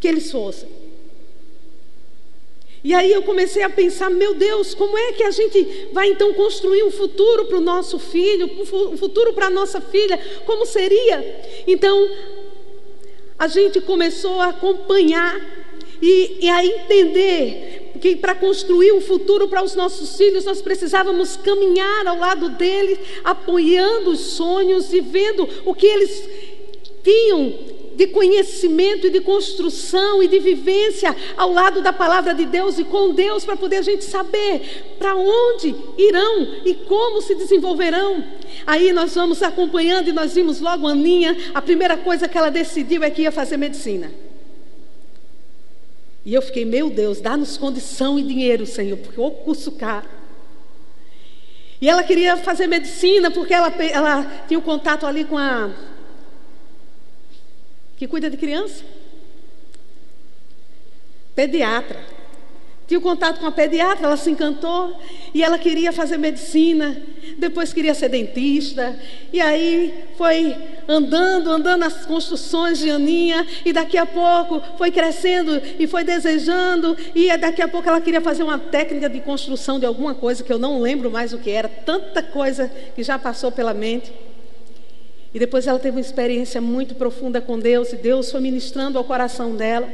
que 0.00 0.06
eles 0.06 0.30
fossem. 0.30 0.68
E 2.84 2.94
aí 2.94 3.12
eu 3.12 3.22
comecei 3.22 3.64
a 3.64 3.68
pensar, 3.68 4.08
meu 4.08 4.34
Deus, 4.34 4.72
como 4.72 4.96
é 4.96 5.12
que 5.12 5.24
a 5.24 5.32
gente 5.32 5.88
vai 5.92 6.08
então 6.08 6.32
construir 6.34 6.84
um 6.84 6.90
futuro 6.92 7.46
para 7.46 7.56
o 7.56 7.60
nosso 7.60 7.98
filho, 7.98 8.48
um 8.92 8.96
futuro 8.96 9.32
para 9.32 9.46
a 9.46 9.50
nossa 9.50 9.80
filha? 9.80 10.16
Como 10.46 10.64
seria? 10.64 11.64
Então, 11.66 12.08
a 13.38 13.48
gente 13.48 13.80
começou 13.80 14.40
a 14.40 14.48
acompanhar 14.48 15.38
e, 16.00 16.38
e 16.44 16.48
a 16.48 16.64
entender 16.64 17.92
que 18.00 18.16
para 18.16 18.34
construir 18.34 18.92
um 18.92 19.00
futuro 19.00 19.48
para 19.48 19.62
os 19.62 19.74
nossos 19.74 20.16
filhos, 20.16 20.44
nós 20.44 20.60
precisávamos 20.60 21.36
caminhar 21.36 22.06
ao 22.06 22.18
lado 22.18 22.50
deles, 22.50 22.98
apoiando 23.24 24.10
os 24.10 24.20
sonhos 24.20 24.92
e 24.92 25.00
vendo 25.00 25.48
o 25.64 25.74
que 25.74 25.86
eles 25.86 26.28
tinham 27.02 27.75
de 27.96 28.06
conhecimento 28.08 29.06
e 29.06 29.10
de 29.10 29.20
construção 29.20 30.22
e 30.22 30.28
de 30.28 30.38
vivência 30.38 31.16
ao 31.34 31.50
lado 31.50 31.80
da 31.80 31.92
palavra 31.92 32.34
de 32.34 32.44
Deus 32.44 32.78
e 32.78 32.84
com 32.84 33.14
Deus 33.14 33.44
para 33.44 33.56
poder 33.56 33.76
a 33.76 33.82
gente 33.82 34.04
saber 34.04 34.94
para 34.98 35.16
onde 35.16 35.74
irão 35.96 36.46
e 36.64 36.74
como 36.74 37.22
se 37.22 37.34
desenvolverão. 37.34 38.22
Aí 38.66 38.92
nós 38.92 39.14
vamos 39.14 39.42
acompanhando 39.42 40.08
e 40.08 40.12
nós 40.12 40.34
vimos 40.34 40.60
logo 40.60 40.86
a 40.86 40.90
Aninha, 40.90 41.36
a 41.54 41.62
primeira 41.62 41.96
coisa 41.96 42.28
que 42.28 42.36
ela 42.36 42.50
decidiu 42.50 43.02
é 43.02 43.10
que 43.10 43.22
ia 43.22 43.32
fazer 43.32 43.56
medicina. 43.56 44.12
E 46.24 46.34
eu 46.34 46.42
fiquei, 46.42 46.64
meu 46.64 46.90
Deus, 46.90 47.20
dá-nos 47.20 47.56
condição 47.56 48.18
e 48.18 48.22
dinheiro, 48.22 48.66
Senhor, 48.66 48.98
porque 48.98 49.18
o 49.18 49.30
curso 49.30 49.72
caro. 49.72 50.08
E 51.80 51.88
ela 51.88 52.02
queria 52.02 52.36
fazer 52.36 52.66
medicina 52.66 53.30
porque 53.30 53.54
ela, 53.54 53.68
ela 53.68 54.44
tinha 54.48 54.58
o 54.58 54.62
um 54.62 54.64
contato 54.64 55.06
ali 55.06 55.24
com 55.24 55.38
a 55.38 55.70
que 57.96 58.06
cuida 58.06 58.28
de 58.28 58.36
criança? 58.36 58.84
Pediatra. 61.34 62.16
Tinha 62.86 63.00
contato 63.00 63.40
com 63.40 63.46
a 63.46 63.52
pediatra, 63.52 64.06
ela 64.06 64.16
se 64.16 64.30
encantou 64.30 64.96
e 65.34 65.42
ela 65.42 65.58
queria 65.58 65.92
fazer 65.92 66.16
medicina, 66.18 66.96
depois 67.36 67.72
queria 67.72 67.92
ser 67.94 68.08
dentista, 68.08 68.96
e 69.32 69.40
aí 69.40 70.04
foi 70.16 70.56
andando, 70.86 71.50
andando 71.50 71.80
nas 71.80 72.06
construções 72.06 72.78
de 72.78 72.88
Aninha, 72.88 73.44
e 73.64 73.72
daqui 73.72 73.98
a 73.98 74.06
pouco 74.06 74.62
foi 74.78 74.92
crescendo 74.92 75.60
e 75.80 75.86
foi 75.88 76.04
desejando, 76.04 76.96
e 77.12 77.36
daqui 77.36 77.60
a 77.60 77.66
pouco 77.66 77.88
ela 77.88 78.00
queria 78.00 78.20
fazer 78.20 78.44
uma 78.44 78.58
técnica 78.58 79.08
de 79.08 79.18
construção 79.18 79.80
de 79.80 79.86
alguma 79.86 80.14
coisa 80.14 80.44
que 80.44 80.52
eu 80.52 80.58
não 80.58 80.80
lembro 80.80 81.10
mais 81.10 81.32
o 81.32 81.38
que 81.38 81.50
era, 81.50 81.68
tanta 81.68 82.22
coisa 82.22 82.70
que 82.94 83.02
já 83.02 83.18
passou 83.18 83.50
pela 83.50 83.74
mente. 83.74 84.12
E 85.36 85.38
depois 85.38 85.66
ela 85.66 85.78
teve 85.78 85.98
uma 85.98 86.00
experiência 86.00 86.62
muito 86.62 86.94
profunda 86.94 87.42
com 87.42 87.58
Deus 87.58 87.92
e 87.92 87.96
Deus 87.96 88.30
foi 88.30 88.40
ministrando 88.40 88.96
ao 88.96 89.04
coração 89.04 89.54
dela. 89.54 89.86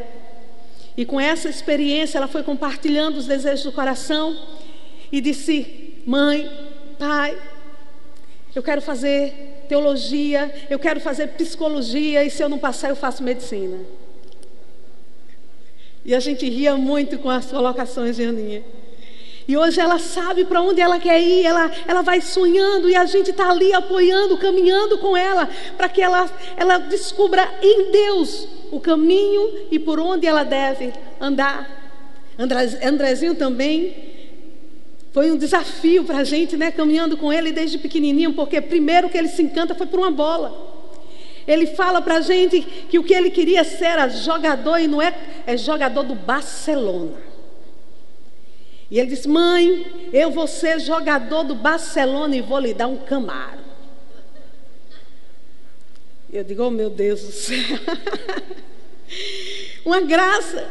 E 0.96 1.04
com 1.04 1.20
essa 1.20 1.48
experiência 1.48 2.16
ela 2.16 2.28
foi 2.28 2.44
compartilhando 2.44 3.16
os 3.16 3.26
desejos 3.26 3.64
do 3.64 3.72
coração 3.72 4.40
e 5.10 5.20
disse: 5.20 6.00
Mãe, 6.06 6.48
pai, 6.96 7.36
eu 8.54 8.62
quero 8.62 8.80
fazer 8.80 9.64
teologia, 9.68 10.54
eu 10.70 10.78
quero 10.78 11.00
fazer 11.00 11.26
psicologia 11.30 12.22
e 12.22 12.30
se 12.30 12.40
eu 12.40 12.48
não 12.48 12.60
passar 12.60 12.90
eu 12.90 12.94
faço 12.94 13.20
medicina. 13.24 13.80
E 16.04 16.14
a 16.14 16.20
gente 16.20 16.48
ria 16.48 16.76
muito 16.76 17.18
com 17.18 17.28
as 17.28 17.46
colocações 17.46 18.14
de 18.14 18.22
Aninha. 18.22 18.62
E 19.52 19.56
hoje 19.58 19.78
ela 19.78 19.98
sabe 19.98 20.46
para 20.46 20.62
onde 20.62 20.80
ela 20.80 20.98
quer 20.98 21.20
ir, 21.20 21.44
ela, 21.44 21.70
ela 21.86 22.00
vai 22.00 22.22
sonhando 22.22 22.88
e 22.88 22.96
a 22.96 23.04
gente 23.04 23.32
está 23.32 23.50
ali 23.50 23.70
apoiando, 23.74 24.38
caminhando 24.38 24.96
com 24.96 25.14
ela, 25.14 25.46
para 25.76 25.90
que 25.90 26.00
ela, 26.00 26.26
ela 26.56 26.78
descubra 26.78 27.46
em 27.60 27.90
Deus 27.90 28.48
o 28.70 28.80
caminho 28.80 29.66
e 29.70 29.78
por 29.78 30.00
onde 30.00 30.26
ela 30.26 30.42
deve 30.42 30.90
andar. 31.20 31.68
Andrezinho 32.82 33.34
também 33.34 33.94
foi 35.12 35.30
um 35.30 35.36
desafio 35.36 36.02
para 36.04 36.20
a 36.20 36.24
gente, 36.24 36.56
né? 36.56 36.70
Caminhando 36.70 37.18
com 37.18 37.30
ele 37.30 37.52
desde 37.52 37.76
pequenininho, 37.76 38.32
porque 38.32 38.58
primeiro 38.58 39.10
que 39.10 39.18
ele 39.18 39.28
se 39.28 39.42
encanta 39.42 39.74
foi 39.74 39.86
por 39.86 39.98
uma 39.98 40.10
bola. 40.10 40.72
Ele 41.46 41.66
fala 41.66 42.00
para 42.00 42.16
a 42.16 42.20
gente 42.22 42.62
que 42.88 42.98
o 42.98 43.04
que 43.04 43.12
ele 43.12 43.28
queria 43.28 43.64
ser 43.64 43.84
era 43.84 44.08
jogador 44.08 44.78
e 44.78 44.88
não 44.88 45.02
é, 45.02 45.14
é 45.46 45.58
jogador 45.58 46.04
do 46.04 46.14
Barcelona. 46.14 47.31
E 48.92 49.00
ele 49.00 49.08
disse: 49.08 49.26
Mãe, 49.26 50.10
eu 50.12 50.30
vou 50.30 50.46
ser 50.46 50.78
jogador 50.78 51.44
do 51.44 51.54
Barcelona 51.54 52.36
e 52.36 52.42
vou 52.42 52.58
lhe 52.58 52.74
dar 52.74 52.88
um 52.88 52.98
camaro. 52.98 53.62
Eu 56.30 56.44
digo: 56.44 56.64
Oh 56.64 56.70
meu 56.70 56.90
Deus 56.90 57.22
do 57.22 57.32
céu. 57.32 57.56
Uma 59.82 60.02
graça. 60.02 60.68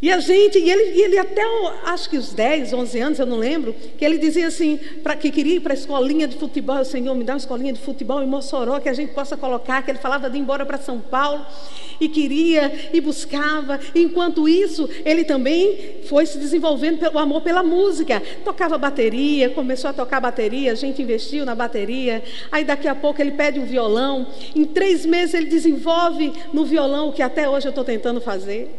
E 0.00 0.12
a 0.12 0.20
gente, 0.20 0.56
e 0.58 0.70
ele, 0.70 0.96
e 0.96 1.02
ele 1.02 1.18
até, 1.18 1.42
acho 1.86 2.08
que 2.08 2.16
os 2.16 2.32
10, 2.32 2.72
11 2.72 3.00
anos, 3.00 3.18
eu 3.18 3.26
não 3.26 3.36
lembro, 3.36 3.74
que 3.74 4.04
ele 4.04 4.16
dizia 4.16 4.46
assim, 4.46 4.78
para 5.02 5.16
que 5.16 5.28
queria 5.28 5.56
ir 5.56 5.60
para 5.60 5.72
a 5.72 5.74
escolinha 5.74 6.28
de 6.28 6.36
futebol, 6.36 6.78
o 6.78 6.84
Senhor 6.84 7.12
me 7.16 7.24
dá 7.24 7.32
uma 7.32 7.38
escolinha 7.38 7.72
de 7.72 7.80
futebol 7.80 8.22
em 8.22 8.26
Mossoró, 8.26 8.78
que 8.78 8.88
a 8.88 8.92
gente 8.92 9.12
possa 9.12 9.36
colocar, 9.36 9.82
que 9.82 9.90
ele 9.90 9.98
falava 9.98 10.30
de 10.30 10.36
ir 10.36 10.40
embora 10.40 10.64
para 10.64 10.78
São 10.78 11.00
Paulo, 11.00 11.44
e 12.00 12.08
queria, 12.08 12.90
e 12.92 13.00
buscava, 13.00 13.80
enquanto 13.92 14.48
isso, 14.48 14.88
ele 15.04 15.24
também 15.24 15.96
foi 16.08 16.26
se 16.26 16.38
desenvolvendo 16.38 16.98
pelo 16.98 17.18
amor 17.18 17.40
pela 17.40 17.64
música, 17.64 18.22
tocava 18.44 18.78
bateria, 18.78 19.50
começou 19.50 19.90
a 19.90 19.92
tocar 19.92 20.20
bateria, 20.20 20.70
a 20.70 20.76
gente 20.76 21.02
investiu 21.02 21.44
na 21.44 21.56
bateria, 21.56 22.22
aí 22.52 22.62
daqui 22.62 22.86
a 22.86 22.94
pouco 22.94 23.20
ele 23.20 23.32
pede 23.32 23.58
um 23.58 23.66
violão, 23.66 24.28
em 24.54 24.64
três 24.64 25.04
meses 25.04 25.34
ele 25.34 25.46
desenvolve 25.46 26.32
no 26.52 26.64
violão 26.64 27.08
o 27.08 27.12
que 27.12 27.20
até 27.20 27.48
hoje 27.48 27.66
eu 27.66 27.70
estou 27.70 27.84
tentando 27.84 28.20
fazer, 28.20 28.70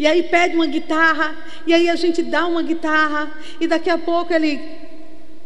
e 0.00 0.06
aí 0.06 0.22
pede 0.22 0.56
uma 0.56 0.66
guitarra, 0.66 1.36
e 1.66 1.74
aí 1.74 1.90
a 1.90 1.94
gente 1.94 2.22
dá 2.22 2.46
uma 2.46 2.62
guitarra, 2.62 3.30
e 3.60 3.66
daqui 3.66 3.90
a 3.90 3.98
pouco 3.98 4.32
ele 4.32 4.58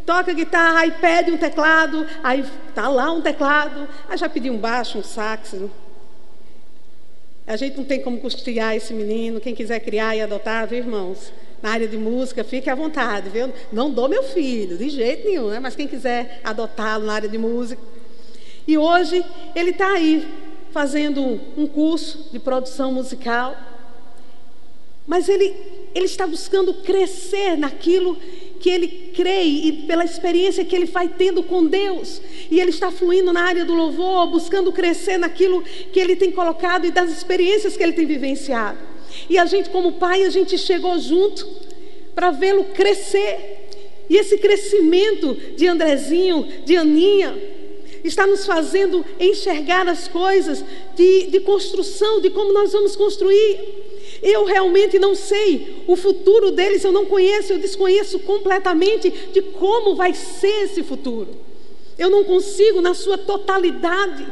toca 0.07 0.31
a 0.31 0.35
guitarra, 0.35 0.79
aí 0.79 0.93
pede 0.93 1.33
um 1.33 1.37
teclado, 1.37 2.07
aí 2.23 2.45
tá 2.73 2.87
lá 2.87 3.11
um 3.11 3.21
teclado, 3.21 3.89
aí 4.09 4.17
já 4.17 4.29
pediu 4.29 4.53
um 4.53 4.57
baixo, 4.57 4.97
um 4.97 5.03
sax. 5.03 5.57
A 7.45 7.57
gente 7.57 7.77
não 7.77 7.85
tem 7.85 8.01
como 8.01 8.21
custear 8.21 8.77
esse 8.77 8.95
menino, 8.95 9.41
quem 9.41 9.57
quiser 9.57 9.81
criar 9.81 10.15
e 10.15 10.21
adotar, 10.21 10.69
viu, 10.69 10.79
irmãos? 10.79 11.33
Na 11.61 11.71
área 11.71 11.89
de 11.89 11.97
música, 11.97 12.45
fique 12.45 12.71
à 12.71 12.77
vontade, 12.77 13.31
viu? 13.31 13.53
Não 13.73 13.91
dou 13.91 14.09
meu 14.09 14.23
filho, 14.23 14.79
de 14.79 14.89
jeito 14.89 15.27
nenhum, 15.27 15.49
né? 15.49 15.59
mas 15.59 15.75
quem 15.75 15.89
quiser 15.89 16.41
adotá-lo 16.45 17.07
na 17.07 17.15
área 17.15 17.29
de 17.29 17.39
música. 17.39 17.83
E 18.69 18.79
hoje 18.79 19.27
ele 19.57 19.71
está 19.71 19.95
aí 19.95 20.25
fazendo 20.71 21.41
um 21.57 21.67
curso 21.67 22.29
de 22.31 22.39
produção 22.39 22.93
musical. 22.93 23.74
Mas 25.07 25.29
ele, 25.29 25.55
ele 25.95 26.07
está 26.07 26.27
buscando 26.27 26.75
crescer 26.75 27.57
naquilo 27.57 28.17
que 28.65 28.71
ele 28.71 29.13
crê 29.15 29.43
e 29.43 29.73
pela 29.87 30.07
experiência 30.07 30.65
que 30.65 30.75
ele 30.75 30.87
vai 30.87 31.07
tendo 31.07 31.43
com 31.43 31.67
Deus. 31.67 32.23
E 32.51 32.59
ele 32.59 32.71
está 32.71 32.91
fluindo 32.91 33.33
na 33.33 33.43
área 33.43 33.65
do 33.65 33.75
louvor, 33.75 34.27
buscando 34.29 34.73
crescer 34.73 35.19
naquilo 35.19 35.63
que 35.93 36.01
ele 36.01 36.17
tem 36.17 36.31
colocado 36.31 36.87
e 36.87 36.91
das 36.91 37.11
experiências 37.11 37.77
que 37.77 37.83
ele 37.83 37.93
tem 37.93 38.07
vivenciado. 38.07 38.79
E 39.29 39.39
a 39.39 39.45
gente, 39.45 39.69
como 39.69 39.93
pai, 39.93 40.23
a 40.25 40.31
gente 40.31 40.57
chegou 40.57 40.99
junto 40.99 41.47
para 42.15 42.31
vê-lo 42.31 42.65
crescer. 42.65 43.69
E 44.09 44.17
esse 44.17 44.39
crescimento 44.39 45.35
de 45.57 45.67
Andrezinho, 45.67 46.49
de 46.65 46.75
Aninha, 46.77 47.37
está 48.03 48.27
nos 48.27 48.47
fazendo 48.47 49.05
enxergar 49.21 49.87
as 49.89 50.09
coisas 50.09 50.65
de, 50.95 51.27
de 51.27 51.41
construção, 51.41 52.21
de 52.23 52.31
como 52.31 52.53
nós 52.53 52.73
vamos 52.73 52.97
construir. 52.97 53.84
Eu 54.25 54.47
realmente 54.47 54.99
não 54.99 55.14
sei 55.14 55.85
o 55.87 55.95
futuro 55.97 56.50
deles, 56.50 56.83
eu 56.83 56.90
não 56.90 57.04
conheço, 57.04 57.52
eu 57.52 57.59
desconheço 57.59 58.19
completamente 58.21 59.11
de 59.11 59.43
como 59.43 59.95
vai 59.95 60.14
ser 60.14 60.64
esse 60.64 60.83
futuro. 60.83 61.28
Eu 61.99 62.09
não 62.09 62.25
consigo, 62.25 62.81
na 62.81 62.95
sua 62.95 63.19
totalidade, 63.19 64.26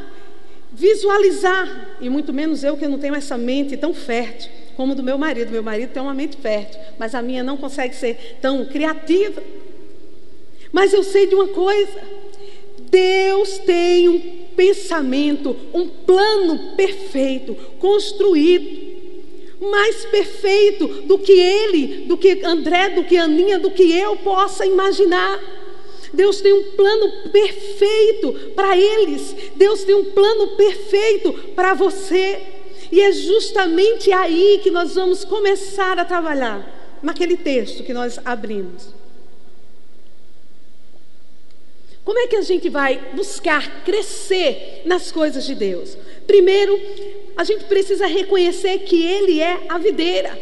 visualizar, 0.72 1.98
e 2.00 2.08
muito 2.08 2.32
menos 2.32 2.64
eu 2.64 2.74
que 2.74 2.88
não 2.88 2.98
tenho 2.98 3.14
essa 3.14 3.36
mente 3.36 3.76
tão 3.76 3.92
fértil 3.92 4.50
como 4.76 4.94
do 4.94 5.02
meu 5.02 5.18
marido. 5.18 5.52
Meu 5.52 5.62
marido 5.62 5.92
tem 5.92 6.02
uma 6.02 6.14
mente 6.14 6.38
fértil, 6.38 6.80
mas 6.98 7.14
a 7.14 7.20
minha 7.20 7.42
não 7.42 7.58
consegue 7.58 7.94
ser 7.94 8.38
tão 8.40 8.64
criativa. 8.64 9.42
Mas 10.72 10.92
eu 10.94 11.02
sei 11.02 11.26
de 11.26 11.34
uma 11.34 11.48
coisa: 11.48 12.00
Deus 12.90 13.58
tem 13.58 14.08
um 14.08 14.20
pensamento, 14.56 15.56
um 15.72 15.86
plano 15.86 16.74
perfeito, 16.76 17.54
construído, 17.78 18.81
mais 19.62 20.04
perfeito 20.06 20.86
do 21.02 21.18
que 21.18 21.32
ele, 21.32 22.04
do 22.06 22.16
que 22.16 22.44
André, 22.44 22.90
do 22.90 23.04
que 23.04 23.16
Aninha, 23.16 23.58
do 23.58 23.70
que 23.70 23.96
eu 23.96 24.16
possa 24.16 24.66
imaginar. 24.66 25.40
Deus 26.12 26.40
tem 26.40 26.52
um 26.52 26.72
plano 26.72 27.30
perfeito 27.30 28.32
para 28.54 28.76
eles. 28.76 29.34
Deus 29.56 29.84
tem 29.84 29.94
um 29.94 30.04
plano 30.04 30.48
perfeito 30.56 31.32
para 31.54 31.74
você. 31.74 32.42
E 32.90 33.00
é 33.00 33.12
justamente 33.12 34.12
aí 34.12 34.60
que 34.62 34.70
nós 34.70 34.94
vamos 34.94 35.24
começar 35.24 35.98
a 35.98 36.04
trabalhar, 36.04 36.98
naquele 37.02 37.36
texto 37.36 37.82
que 37.82 37.94
nós 37.94 38.18
abrimos. 38.24 38.88
Como 42.04 42.18
é 42.18 42.26
que 42.26 42.36
a 42.36 42.42
gente 42.42 42.68
vai 42.68 43.12
buscar 43.14 43.84
crescer 43.84 44.82
nas 44.84 45.12
coisas 45.12 45.46
de 45.46 45.54
Deus? 45.54 45.96
Primeiro, 46.26 46.78
a 47.36 47.44
gente 47.44 47.64
precisa 47.64 48.06
reconhecer 48.06 48.80
que 48.80 49.04
Ele 49.04 49.40
é 49.40 49.66
a 49.68 49.78
videira, 49.78 50.38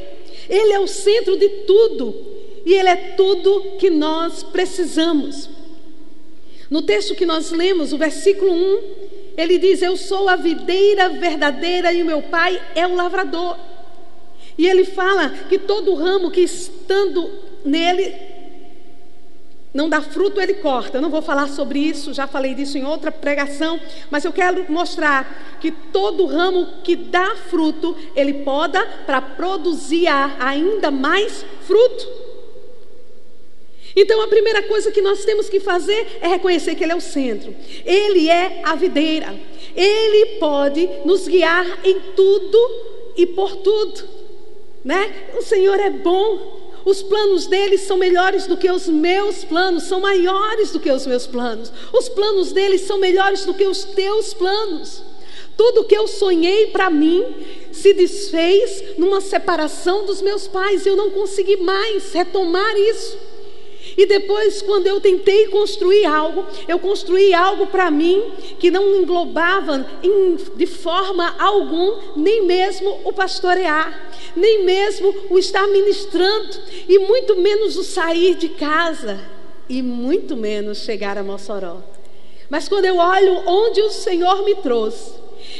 Ele 0.48 0.72
é 0.72 0.78
o 0.78 0.86
centro 0.86 1.36
de 1.36 1.48
tudo 1.66 2.14
e 2.64 2.74
Ele 2.74 2.88
é 2.88 2.96
tudo 3.16 3.76
que 3.78 3.90
nós 3.90 4.42
precisamos. 4.42 5.48
No 6.68 6.82
texto 6.82 7.16
que 7.16 7.26
nós 7.26 7.50
lemos, 7.50 7.92
o 7.92 7.98
versículo 7.98 8.52
1, 8.52 8.80
ele 9.36 9.58
diz: 9.58 9.82
Eu 9.82 9.96
sou 9.96 10.28
a 10.28 10.36
videira 10.36 11.08
verdadeira 11.08 11.92
e 11.92 12.02
o 12.02 12.06
meu 12.06 12.22
pai 12.22 12.62
é 12.76 12.86
o 12.86 12.94
lavrador. 12.94 13.56
E 14.56 14.68
ele 14.68 14.84
fala 14.84 15.30
que 15.48 15.58
todo 15.58 15.94
ramo 15.94 16.30
que 16.30 16.42
estando 16.42 17.30
nele 17.64 18.14
não 19.72 19.88
dá 19.88 20.00
fruto, 20.00 20.40
ele 20.40 20.54
corta. 20.54 20.98
Eu 20.98 21.02
não 21.02 21.10
vou 21.10 21.22
falar 21.22 21.48
sobre 21.48 21.78
isso, 21.78 22.12
já 22.12 22.26
falei 22.26 22.54
disso 22.54 22.76
em 22.76 22.84
outra 22.84 23.12
pregação, 23.12 23.80
mas 24.10 24.24
eu 24.24 24.32
quero 24.32 24.70
mostrar 24.70 25.58
que 25.60 25.70
todo 25.70 26.26
ramo 26.26 26.82
que 26.82 26.96
dá 26.96 27.36
fruto, 27.36 27.96
ele 28.16 28.34
poda 28.34 28.84
para 29.06 29.20
produzir 29.20 30.08
ainda 30.38 30.90
mais 30.90 31.44
fruto. 31.66 32.20
Então 33.94 34.22
a 34.22 34.28
primeira 34.28 34.62
coisa 34.62 34.90
que 34.90 35.00
nós 35.00 35.24
temos 35.24 35.48
que 35.48 35.60
fazer 35.60 36.18
é 36.20 36.28
reconhecer 36.28 36.74
que 36.74 36.84
Ele 36.84 36.92
é 36.92 36.96
o 36.96 37.00
centro. 37.00 37.54
Ele 37.84 38.28
é 38.28 38.60
a 38.64 38.74
videira. 38.74 39.34
Ele 39.74 40.38
pode 40.38 40.88
nos 41.04 41.26
guiar 41.26 41.66
em 41.84 41.98
tudo 42.14 42.58
e 43.16 43.26
por 43.26 43.56
tudo. 43.56 44.08
Né? 44.84 45.28
O 45.36 45.42
Senhor 45.42 45.78
é 45.78 45.90
bom. 45.90 46.59
Os 46.84 47.02
planos 47.02 47.46
dele 47.46 47.76
são 47.76 47.96
melhores 47.96 48.46
do 48.46 48.56
que 48.56 48.70
os 48.70 48.88
meus 48.88 49.44
planos, 49.44 49.84
são 49.84 50.00
maiores 50.00 50.70
do 50.72 50.80
que 50.80 50.90
os 50.90 51.06
meus 51.06 51.26
planos. 51.26 51.72
Os 51.92 52.08
planos 52.08 52.52
dele 52.52 52.78
são 52.78 52.98
melhores 52.98 53.44
do 53.44 53.54
que 53.54 53.66
os 53.66 53.84
teus 53.84 54.32
planos. 54.32 55.02
Tudo 55.56 55.84
que 55.84 55.94
eu 55.94 56.08
sonhei 56.08 56.68
para 56.68 56.88
mim 56.88 57.22
se 57.70 57.92
desfez 57.92 58.96
numa 58.96 59.20
separação 59.20 60.06
dos 60.06 60.22
meus 60.22 60.48
pais. 60.48 60.86
Eu 60.86 60.96
não 60.96 61.10
consegui 61.10 61.56
mais 61.58 62.12
retomar 62.12 62.76
isso. 62.78 63.29
E 64.00 64.06
depois, 64.06 64.62
quando 64.62 64.86
eu 64.86 64.98
tentei 64.98 65.48
construir 65.48 66.06
algo, 66.06 66.46
eu 66.66 66.78
construí 66.78 67.34
algo 67.34 67.66
para 67.66 67.90
mim 67.90 68.32
que 68.58 68.70
não 68.70 68.96
englobava 68.96 69.86
em, 70.02 70.36
de 70.56 70.64
forma 70.64 71.34
alguma 71.38 72.00
nem 72.16 72.46
mesmo 72.46 72.98
o 73.04 73.12
pastorear, 73.12 74.10
nem 74.34 74.64
mesmo 74.64 75.14
o 75.28 75.38
estar 75.38 75.66
ministrando, 75.66 76.62
e 76.88 76.98
muito 76.98 77.36
menos 77.36 77.76
o 77.76 77.84
sair 77.84 78.36
de 78.36 78.48
casa, 78.48 79.20
e 79.68 79.82
muito 79.82 80.34
menos 80.34 80.78
chegar 80.78 81.18
a 81.18 81.22
Mossoró. 81.22 81.82
Mas 82.48 82.70
quando 82.70 82.86
eu 82.86 82.96
olho 82.96 83.42
onde 83.46 83.82
o 83.82 83.90
Senhor 83.90 84.42
me 84.46 84.54
trouxe, 84.54 85.12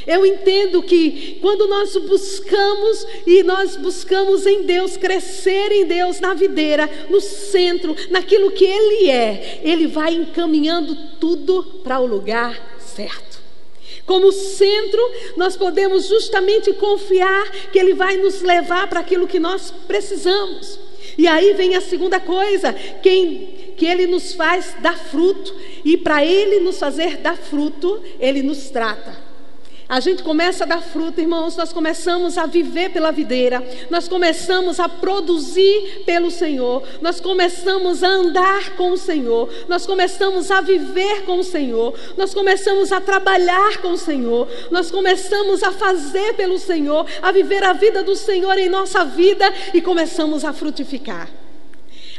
eu 0.07 0.25
entendo 0.25 0.83
que 0.83 1.39
quando 1.41 1.67
nós 1.67 1.97
buscamos 1.97 3.07
e 3.27 3.43
nós 3.43 3.77
buscamos 3.77 4.47
em 4.47 4.63
Deus, 4.63 4.97
crescer 4.97 5.73
em 5.73 5.85
Deus, 5.85 6.21
na 6.21 6.35
videira, 6.35 6.89
no 7.09 7.21
centro, 7.21 7.95
naquilo 8.11 8.51
que 8.51 8.65
Ele 8.65 9.11
é, 9.11 9.61
Ele 9.63 9.87
vai 9.87 10.15
encaminhando 10.15 10.97
tudo 11.19 11.63
para 11.83 12.01
o 12.01 12.07
lugar 12.07 12.79
certo. 12.79 13.41
Como 14.07 14.33
centro, 14.33 15.01
nós 15.37 15.57
podemos 15.57 16.09
justamente 16.09 16.73
confiar 16.73 17.51
que 17.71 17.79
Ele 17.79 17.95
vai 17.95 18.17
nos 18.17 18.43
levar 18.43 18.89
para 18.89 19.01
aquilo 19.01 19.29
que 19.29 19.39
nós 19.39 19.73
precisamos. 19.87 20.79
E 21.17 21.27
aí 21.27 21.53
vem 21.53 21.77
a 21.77 21.81
segunda 21.81 22.19
coisa, 22.19 22.73
quem 23.03 23.75
que 23.77 23.87
ele 23.87 24.07
nos 24.07 24.35
faz 24.35 24.75
dar 24.81 24.99
fruto, 24.99 25.55
e 25.85 25.97
para 25.97 26.25
ele 26.25 26.61
nos 26.61 26.79
fazer 26.79 27.17
dar 27.17 27.37
fruto, 27.37 27.99
ele 28.19 28.43
nos 28.43 28.69
trata. 28.69 29.30
A 29.91 29.99
gente 29.99 30.23
começa 30.23 30.63
a 30.63 30.67
dar 30.69 30.81
fruto, 30.81 31.21
irmãos, 31.21 31.57
nós 31.57 31.73
começamos 31.73 32.39
a 32.39 32.47
viver 32.47 32.91
pela 32.91 33.11
videira, 33.11 33.61
nós 33.91 34.07
começamos 34.07 34.79
a 34.79 34.89
produzir 34.89 36.05
pelo 36.07 36.31
Senhor, 36.31 36.85
nós 37.03 37.21
começamos 37.21 38.05
a 38.05 38.09
andar 38.09 38.77
com 38.77 38.93
o 38.93 38.97
Senhor, 38.97 39.53
nós 39.67 39.85
começamos 39.85 40.49
a 40.49 40.61
viver 40.61 41.25
com 41.25 41.41
o 41.41 41.43
Senhor, 41.43 41.93
nós 42.17 42.33
começamos 42.33 42.93
a 42.93 43.01
trabalhar 43.01 43.79
com 43.79 43.91
o 43.91 43.99
Senhor, 43.99 44.47
nós 44.71 44.93
começamos 44.93 45.61
a 45.65 45.73
fazer 45.73 46.35
pelo 46.35 46.61
Senhor, 46.61 47.05
a 47.21 47.33
viver 47.33 47.65
a 47.65 47.73
vida 47.73 48.05
do 48.05 48.15
Senhor 48.15 48.57
em 48.59 48.69
nossa 48.69 49.05
vida 49.05 49.53
e 49.75 49.83
começamos 49.83 50.45
a 50.45 50.53
frutificar. 50.53 51.29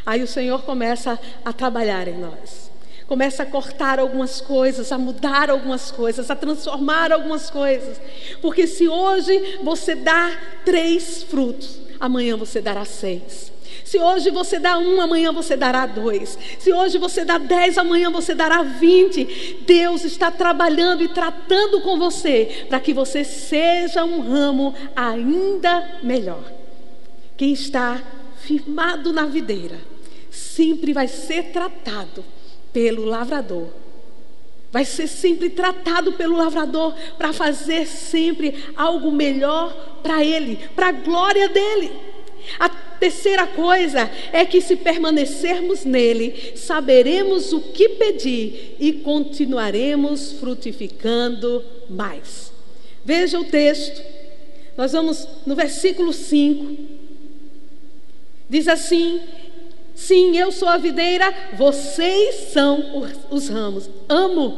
Aí 0.05 0.21
o 0.21 0.27
Senhor 0.27 0.61
começa 0.63 1.17
a 1.45 1.53
trabalhar 1.53 2.05
em 2.09 2.17
nós. 2.17 2.70
Começa 3.11 3.43
a 3.43 3.45
cortar 3.45 3.99
algumas 3.99 4.39
coisas, 4.39 4.89
a 4.89 4.97
mudar 4.97 5.49
algumas 5.49 5.91
coisas, 5.91 6.31
a 6.31 6.35
transformar 6.35 7.11
algumas 7.11 7.49
coisas. 7.49 7.99
Porque 8.41 8.65
se 8.65 8.87
hoje 8.87 9.59
você 9.61 9.95
dá 9.95 10.31
três 10.63 11.21
frutos, 11.21 11.77
amanhã 11.99 12.37
você 12.37 12.61
dará 12.61 12.85
seis. 12.85 13.51
Se 13.83 13.99
hoje 13.99 14.31
você 14.31 14.59
dá 14.59 14.77
um, 14.79 15.01
amanhã 15.01 15.33
você 15.33 15.57
dará 15.57 15.85
dois. 15.85 16.39
Se 16.57 16.71
hoje 16.71 16.97
você 16.97 17.25
dá 17.25 17.37
dez, 17.37 17.77
amanhã 17.77 18.09
você 18.09 18.33
dará 18.33 18.63
vinte. 18.63 19.57
Deus 19.67 20.05
está 20.05 20.31
trabalhando 20.31 21.03
e 21.03 21.09
tratando 21.09 21.81
com 21.81 21.99
você 21.99 22.65
para 22.69 22.79
que 22.79 22.93
você 22.93 23.25
seja 23.25 24.05
um 24.05 24.21
ramo 24.21 24.73
ainda 24.95 25.99
melhor. 26.01 26.49
Quem 27.35 27.51
está 27.51 28.01
firmado 28.37 29.11
na 29.11 29.25
videira 29.25 29.79
sempre 30.31 30.93
vai 30.93 31.09
ser 31.09 31.51
tratado 31.51 32.23
pelo 32.73 33.05
lavrador. 33.05 33.67
Vai 34.71 34.85
ser 34.85 35.07
sempre 35.07 35.49
tratado 35.49 36.13
pelo 36.13 36.37
lavrador 36.37 36.95
para 37.17 37.33
fazer 37.33 37.85
sempre 37.85 38.55
algo 38.75 39.11
melhor 39.11 39.99
para 40.01 40.23
ele, 40.23 40.57
para 40.75 40.87
a 40.87 40.93
glória 40.93 41.49
dele. 41.49 41.91
A 42.57 42.69
terceira 42.69 43.45
coisa 43.45 44.09
é 44.31 44.45
que 44.45 44.61
se 44.61 44.75
permanecermos 44.77 45.83
nele, 45.83 46.53
saberemos 46.55 47.51
o 47.51 47.59
que 47.59 47.89
pedir 47.89 48.77
e 48.79 48.93
continuaremos 48.93 50.33
frutificando 50.33 51.63
mais. 51.89 52.51
Veja 53.03 53.39
o 53.39 53.43
texto. 53.43 54.01
Nós 54.77 54.93
vamos 54.93 55.27
no 55.45 55.55
versículo 55.55 56.13
5. 56.13 56.77
Diz 58.49 58.67
assim: 58.67 59.21
Sim, 60.01 60.35
eu 60.35 60.51
sou 60.51 60.67
a 60.67 60.77
videira, 60.77 61.31
vocês 61.53 62.51
são 62.51 63.07
os 63.29 63.47
ramos. 63.47 63.87
Amo 64.09 64.57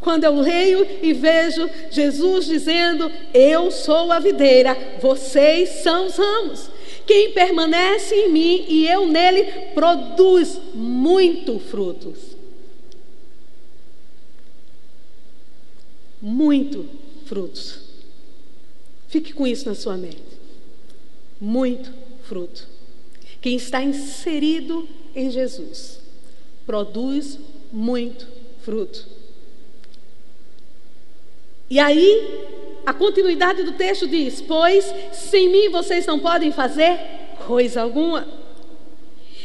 quando 0.00 0.22
eu 0.22 0.40
leio 0.40 0.86
e 1.02 1.12
vejo 1.12 1.68
Jesus 1.90 2.46
dizendo: 2.46 3.10
Eu 3.34 3.72
sou 3.72 4.12
a 4.12 4.20
videira, 4.20 4.76
vocês 5.02 5.82
são 5.82 6.06
os 6.06 6.16
ramos. 6.16 6.70
Quem 7.04 7.32
permanece 7.32 8.14
em 8.14 8.32
mim 8.32 8.64
e 8.68 8.86
eu 8.86 9.08
nele 9.08 9.42
produz 9.74 10.60
muito 10.72 11.58
frutos. 11.58 12.36
Muito 16.22 16.88
frutos. 17.24 17.80
Fique 19.08 19.32
com 19.32 19.48
isso 19.48 19.68
na 19.68 19.74
sua 19.74 19.96
mente. 19.96 20.22
Muito 21.40 21.92
fruto. 22.22 22.75
Quem 23.46 23.54
está 23.54 23.80
inserido 23.80 24.88
em 25.14 25.30
Jesus 25.30 26.00
produz 26.66 27.38
muito 27.70 28.26
fruto. 28.64 29.06
E 31.70 31.78
aí, 31.78 32.40
a 32.84 32.92
continuidade 32.92 33.62
do 33.62 33.70
texto 33.74 34.08
diz: 34.08 34.40
Pois 34.40 34.92
sem 35.12 35.48
mim 35.48 35.68
vocês 35.68 36.04
não 36.06 36.18
podem 36.18 36.50
fazer 36.50 36.98
coisa 37.46 37.82
alguma. 37.82 38.26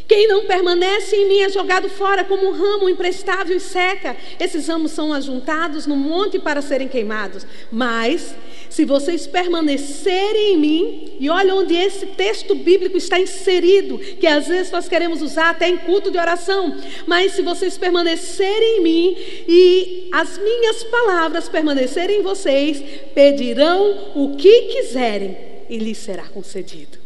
Quem 0.08 0.28
não 0.28 0.48
permanece 0.48 1.16
em 1.16 1.28
mim 1.30 1.42
é 1.42 1.50
jogado 1.50 1.88
fora 1.88 2.24
como 2.24 2.50
um 2.50 2.54
ramo 2.54 2.90
imprestável 2.90 3.56
e 3.56 3.60
seca. 3.60 4.18
Esses 4.40 4.68
ramos 4.68 4.94
são 4.94 5.14
ajuntados 5.14 5.86
no 5.86 5.96
monte 5.96 6.40
para 6.40 6.64
serem 6.64 6.88
queimados. 6.88 7.46
Mas, 7.72 8.36
se 8.72 8.86
vocês 8.86 9.28
permanecerem 9.28 10.54
em 10.54 10.58
mim, 10.58 11.12
e 11.20 11.30
olha 11.30 11.54
onde 11.54 11.76
esse 11.76 12.06
texto 12.06 12.56
bíblico 12.56 12.96
está 12.96 13.20
inserido, 13.20 14.00
que 14.00 14.26
às 14.26 14.48
vezes 14.48 14.72
nós 14.72 14.88
queremos 14.88 15.22
usar 15.22 15.50
até 15.50 15.68
em 15.68 15.76
culto 15.76 16.10
de 16.10 16.18
oração. 16.18 16.78
Mas 17.06 17.34
se 17.34 17.42
vocês 17.42 17.78
permanecerem 17.78 18.78
em 18.78 18.82
mim 18.82 19.16
e 19.46 20.10
as 20.14 20.38
minhas 20.38 20.86
palavras 20.86 21.50
permanecerem 21.50 22.20
em 22.20 22.24
vocês, 22.24 22.82
pedirão 23.14 24.14
o 24.16 24.38
que 24.38 24.62
quiserem 24.62 25.38
e 25.70 25.78
lhes 25.78 25.98
será 25.98 26.24
concedido. 26.30 26.98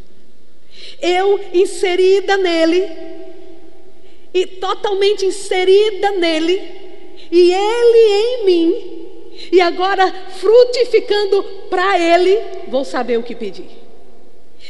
Eu 1.01 1.39
inserida 1.51 2.37
nele, 2.37 2.87
e 4.31 4.45
totalmente 4.45 5.25
inserida 5.25 6.11
nele, 6.11 6.61
e 7.31 7.51
ele 7.51 8.41
em 8.41 8.45
mim, 8.45 8.94
e 9.51 9.61
agora 9.61 10.11
frutificando 10.29 11.43
para 11.69 11.99
ele, 11.99 12.39
vou 12.67 12.83
saber 12.85 13.17
o 13.17 13.23
que 13.23 13.35
pedir. 13.35 13.83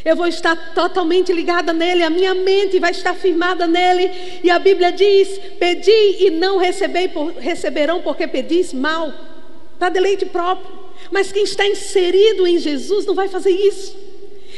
Eu 0.03 0.15
vou 0.15 0.27
estar 0.27 0.73
totalmente 0.73 1.31
ligada 1.31 1.73
nele, 1.73 2.03
a 2.03 2.09
minha 2.09 2.33
mente 2.33 2.79
vai 2.79 2.91
estar 2.91 3.15
firmada 3.15 3.65
nele. 3.65 4.11
E 4.43 4.49
a 4.49 4.59
Bíblia 4.59 4.91
diz: 4.91 5.39
Pedi 5.57 6.25
e 6.25 6.29
não 6.29 6.57
recebei, 6.57 7.09
receberão, 7.39 8.01
porque 8.01 8.27
pedis 8.27 8.73
mal, 8.73 9.11
para 9.79 9.89
deleite 9.89 10.25
próprio. 10.25 10.85
Mas 11.11 11.31
quem 11.31 11.43
está 11.43 11.65
inserido 11.65 12.45
em 12.45 12.59
Jesus 12.59 13.05
não 13.05 13.15
vai 13.15 13.27
fazer 13.27 13.51
isso 13.51 14.05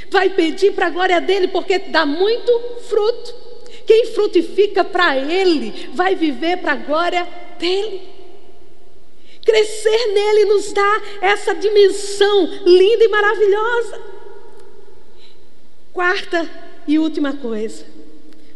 vai 0.10 0.30
pedir 0.30 0.74
para 0.74 0.88
a 0.88 0.90
glória 0.90 1.20
dele, 1.20 1.48
porque 1.48 1.80
dá 1.80 2.06
muito 2.06 2.52
fruto. 2.88 3.36
Quem 3.86 4.08
frutifica 4.08 4.84
para 4.84 5.18
ele 5.18 5.90
vai 5.94 6.16
viver 6.16 6.58
para 6.58 6.74
a 6.74 6.76
glória 6.76 7.28
dele. 7.60 8.02
Crescer 9.48 10.08
nele 10.14 10.44
nos 10.44 10.74
dá 10.74 11.02
essa 11.22 11.56
dimensão 11.56 12.50
linda 12.66 13.06
e 13.06 13.08
maravilhosa. 13.08 14.02
Quarta 15.94 16.50
e 16.86 17.00
última 17.00 17.32
coisa, 17.32 17.86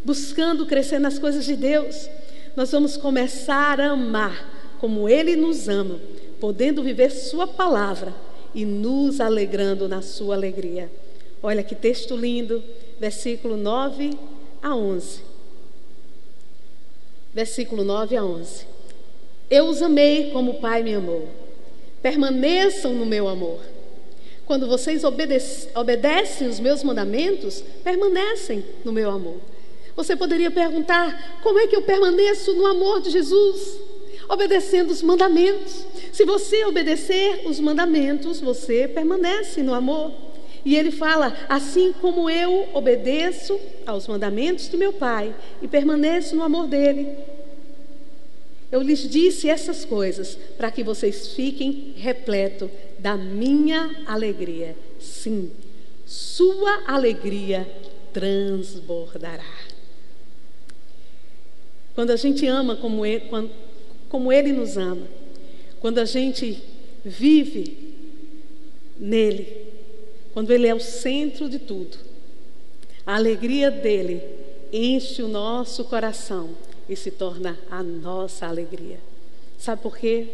buscando 0.04 0.66
crescer 0.66 1.00
nas 1.00 1.18
coisas 1.18 1.46
de 1.46 1.56
Deus, 1.56 2.10
nós 2.58 2.74
vamos 2.74 2.98
começar 2.98 3.80
a 3.80 3.92
amar 3.92 4.76
como 4.82 5.08
Ele 5.08 5.38
nos 5.38 5.70
ama, 5.70 5.98
podendo 6.42 6.84
viver 6.84 7.10
Sua 7.10 7.48
palavra 7.48 8.14
e 8.54 8.66
nos 8.66 9.22
alegrando 9.22 9.88
na 9.88 10.02
Sua 10.02 10.36
alegria. 10.36 10.92
Olha 11.42 11.64
que 11.64 11.74
texto 11.74 12.18
lindo, 12.18 12.62
versículo 13.00 13.56
9 13.56 14.12
a 14.62 14.76
11. 14.76 15.22
Versículo 17.34 17.86
9 17.86 18.18
a 18.18 18.26
11. 18.26 18.66
Eu 19.52 19.66
os 19.66 19.82
amei 19.82 20.32
como 20.32 20.52
o 20.52 20.60
Pai 20.62 20.82
me 20.82 20.96
amou. 20.96 21.28
Permaneçam 22.02 22.94
no 22.94 23.06
meu 23.06 23.28
amor. 23.28 23.60
Quando 24.46 24.66
vocês 24.66 25.04
obedecem 25.04 26.48
os 26.48 26.60
meus 26.60 26.84
mandamentos, 26.86 27.62
permanecem 27.84 28.64
no 28.86 28.94
meu 28.94 29.10
amor. 29.10 29.36
Você 29.94 30.16
poderia 30.16 30.50
perguntar: 30.50 31.40
como 31.44 31.60
é 31.60 31.68
que 31.68 31.76
eu 31.76 31.82
permaneço 31.82 32.54
no 32.54 32.66
amor 32.66 33.02
de 33.02 33.10
Jesus? 33.10 33.78
Obedecendo 34.30 34.92
os 34.92 35.04
mandamentos. 35.04 35.86
Se 36.14 36.24
você 36.24 36.64
obedecer 36.64 37.42
os 37.46 37.60
mandamentos, 37.60 38.40
você 38.40 38.88
permanece 38.88 39.62
no 39.62 39.74
amor. 39.74 40.14
E 40.64 40.78
ele 40.78 40.92
fala: 40.92 41.36
assim 41.50 41.94
como 42.00 42.30
eu 42.30 42.70
obedeço 42.74 43.60
aos 43.86 44.08
mandamentos 44.08 44.70
de 44.70 44.78
meu 44.78 44.94
Pai 44.94 45.36
e 45.62 45.68
permaneço 45.68 46.38
no 46.38 46.44
amor 46.44 46.68
dele. 46.68 47.31
Eu 48.72 48.82
lhes 48.82 49.10
disse 49.10 49.50
essas 49.50 49.84
coisas 49.84 50.38
para 50.58 50.72
que 50.72 50.84
vocês 50.84 51.30
fiquem 51.30 51.94
repleto 51.98 52.72
da 52.98 53.18
minha 53.18 54.04
alegria. 54.06 54.76
Sim, 55.00 55.52
sua 56.06 56.84
alegria 56.88 57.70
transbordará. 58.14 59.60
Quando 61.94 62.12
a 62.12 62.16
gente 62.16 62.48
ama 62.48 62.76
como 62.76 63.06
ele, 63.06 63.26
como 64.08 64.32
ele 64.32 64.54
nos 64.54 64.78
ama, 64.78 65.08
quando 65.80 65.98
a 65.98 66.06
gente 66.06 66.62
vive 67.04 67.92
nele, 68.98 69.66
quando 70.34 70.52
Ele 70.52 70.68
é 70.68 70.76
o 70.76 70.80
centro 70.80 71.50
de 71.50 71.60
tudo, 71.60 71.98
a 73.06 73.16
alegria 73.16 73.72
dele 73.72 74.22
enche 74.72 75.22
o 75.24 75.28
nosso 75.28 75.84
coração 75.86 76.52
e 76.92 76.96
se 76.96 77.10
torna 77.10 77.58
a 77.72 77.82
nossa 77.82 78.46
alegria. 78.46 79.00
Sabe 79.58 79.82
por 79.82 79.98
quê? 79.98 80.28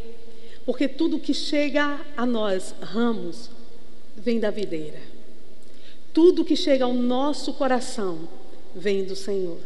Porque 0.66 0.88
tudo 0.88 1.20
que 1.20 1.34
chega 1.34 2.02
a 2.18 2.26
nós, 2.26 2.74
ramos, 2.82 3.50
vem 4.16 4.40
da 4.40 4.50
videira. 4.50 5.00
Tudo 6.14 6.44
que 6.44 6.56
chega 6.56 6.84
ao 6.84 6.94
nosso 6.94 7.54
coração 7.54 8.28
vem 8.76 9.06
do 9.06 9.16
Senhor. 9.16 9.60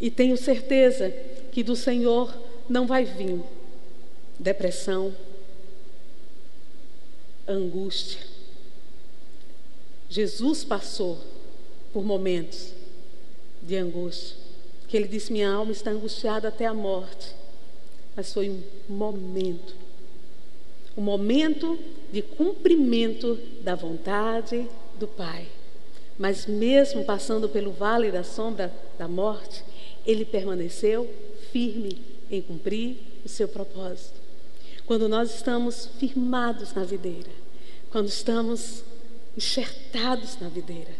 E 0.00 0.10
tenho 0.10 0.36
certeza 0.36 1.10
que 1.52 1.62
do 1.62 1.76
Senhor 1.76 2.34
não 2.68 2.86
vai 2.86 3.04
vir 3.04 3.40
depressão, 4.38 5.14
angústia, 7.46 8.20
Jesus 10.08 10.64
passou 10.64 11.18
por 11.92 12.02
momentos 12.02 12.72
de 13.62 13.76
angústia, 13.76 14.36
que 14.88 14.96
ele 14.96 15.06
disse: 15.06 15.32
Minha 15.32 15.50
alma 15.52 15.72
está 15.72 15.90
angustiada 15.90 16.48
até 16.48 16.66
a 16.66 16.74
morte. 16.74 17.34
Mas 18.16 18.32
foi 18.32 18.50
um 18.50 18.60
momento, 18.88 19.74
um 20.96 21.02
momento 21.02 21.78
de 22.12 22.22
cumprimento 22.22 23.38
da 23.62 23.74
vontade 23.74 24.66
do 24.98 25.06
Pai. 25.06 25.46
Mas 26.18 26.46
mesmo 26.46 27.04
passando 27.04 27.48
pelo 27.48 27.70
vale 27.70 28.10
da 28.10 28.24
sombra 28.24 28.72
da 28.98 29.06
morte, 29.06 29.62
ele 30.04 30.24
permaneceu 30.24 31.08
firme 31.52 32.02
em 32.28 32.42
cumprir 32.42 32.96
o 33.24 33.28
seu 33.28 33.46
propósito. 33.46 34.18
Quando 34.84 35.08
nós 35.08 35.32
estamos 35.32 35.86
firmados 35.98 36.74
na 36.74 36.82
videira, 36.82 37.30
quando 37.90 38.08
estamos 38.08 38.82
enxertados 39.38 40.36
na 40.40 40.48
videira. 40.48 40.90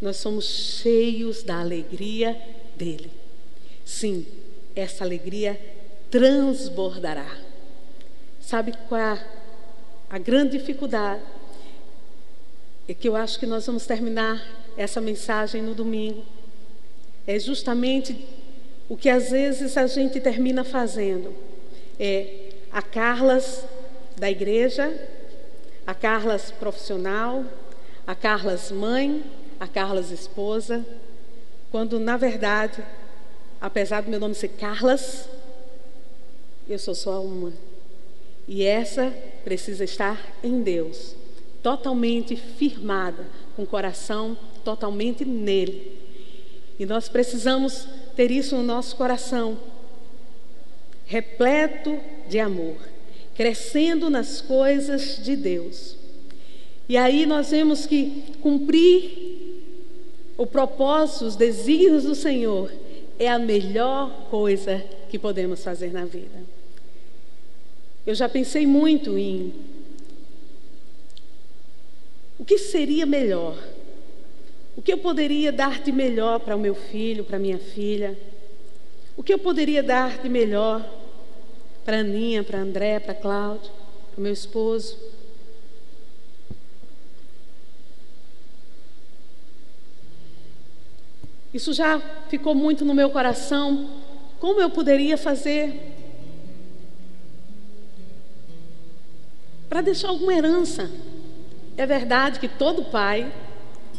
Nós 0.00 0.16
somos 0.16 0.46
cheios 0.46 1.42
da 1.42 1.60
alegria 1.60 2.40
dele. 2.78 3.10
Sim, 3.84 4.26
essa 4.74 5.04
alegria 5.04 5.60
transbordará. 6.10 7.36
Sabe 8.40 8.72
qual 8.88 9.00
é 9.00 9.26
a 10.08 10.18
grande 10.18 10.56
dificuldade? 10.56 11.20
É 12.88 12.94
que 12.94 13.08
eu 13.08 13.14
acho 13.14 13.38
que 13.38 13.44
nós 13.44 13.66
vamos 13.66 13.84
terminar 13.84 14.42
essa 14.76 15.00
mensagem 15.00 15.60
no 15.60 15.74
domingo. 15.74 16.24
É 17.26 17.38
justamente 17.38 18.26
o 18.88 18.96
que 18.96 19.10
às 19.10 19.30
vezes 19.30 19.76
a 19.76 19.86
gente 19.86 20.18
termina 20.20 20.64
fazendo. 20.64 21.34
É 22.00 22.52
a 22.72 22.80
Carlas 22.80 23.64
da 24.16 24.30
igreja 24.30 24.90
a 25.88 25.94
Carlas 25.94 26.50
profissional, 26.50 27.42
a 28.06 28.14
Carlas 28.14 28.70
mãe, 28.70 29.24
a 29.58 29.66
Carlas 29.66 30.10
esposa, 30.10 30.84
quando 31.70 31.98
na 31.98 32.16
verdade, 32.16 32.82
apesar 33.60 34.02
do 34.02 34.10
meu 34.10 34.20
nome 34.20 34.34
ser 34.34 34.48
Carlas, 34.48 35.28
eu 36.68 36.78
sou 36.78 36.94
só 36.94 37.22
uma. 37.22 37.52
E 38.46 38.64
essa 38.64 39.12
precisa 39.44 39.84
estar 39.84 40.20
em 40.42 40.62
Deus, 40.62 41.14
totalmente 41.62 42.36
firmada, 42.36 43.26
com 43.54 43.62
o 43.62 43.66
coração 43.66 44.36
totalmente 44.64 45.24
nele. 45.24 45.98
E 46.78 46.86
nós 46.86 47.08
precisamos 47.08 47.86
ter 48.16 48.30
isso 48.30 48.56
no 48.56 48.62
nosso 48.62 48.96
coração, 48.96 49.58
repleto 51.06 51.98
de 52.28 52.38
amor 52.38 52.76
crescendo 53.38 54.10
nas 54.10 54.40
coisas 54.40 55.22
de 55.22 55.36
Deus. 55.36 55.94
E 56.88 56.96
aí 56.96 57.24
nós 57.24 57.52
vemos 57.52 57.86
que 57.86 58.24
cumprir 58.40 59.27
o 60.38 60.46
propósito, 60.46 61.26
os 61.26 61.36
desígnios 61.36 62.04
do 62.04 62.14
Senhor 62.14 62.72
é 63.18 63.28
a 63.28 63.38
melhor 63.38 64.28
coisa 64.30 64.82
que 65.10 65.18
podemos 65.18 65.62
fazer 65.62 65.92
na 65.92 66.06
vida. 66.06 66.40
Eu 68.06 68.14
já 68.14 68.26
pensei 68.28 68.66
muito 68.66 69.18
em 69.18 69.52
o 72.38 72.44
que 72.44 72.56
seria 72.56 73.04
melhor 73.04 73.58
O 74.78 74.80
que 74.80 74.92
eu 74.92 74.98
poderia 74.98 75.50
dar 75.50 75.82
de 75.82 75.90
melhor 75.90 76.38
para 76.38 76.54
o 76.54 76.58
meu 76.58 76.72
filho, 76.72 77.24
para 77.24 77.36
minha 77.36 77.58
filha? 77.58 78.16
O 79.16 79.24
que 79.24 79.34
eu 79.34 79.38
poderia 79.38 79.82
dar 79.82 80.22
de 80.22 80.28
melhor 80.28 80.88
para 81.84 81.98
Aninha, 81.98 82.44
para 82.44 82.60
André, 82.60 83.00
para 83.00 83.10
a 83.10 83.16
Cláudia, 83.16 83.72
para 84.12 84.20
o 84.20 84.22
meu 84.22 84.32
esposo? 84.32 84.96
Isso 91.58 91.72
já 91.72 91.98
ficou 92.28 92.54
muito 92.54 92.84
no 92.84 92.94
meu 92.94 93.10
coração. 93.10 93.90
Como 94.38 94.60
eu 94.60 94.70
poderia 94.70 95.18
fazer 95.18 95.74
para 99.68 99.80
deixar 99.80 100.10
alguma 100.10 100.32
herança? 100.32 100.88
É 101.76 101.84
verdade 101.84 102.38
que 102.38 102.46
todo 102.46 102.84
pai, 102.84 103.32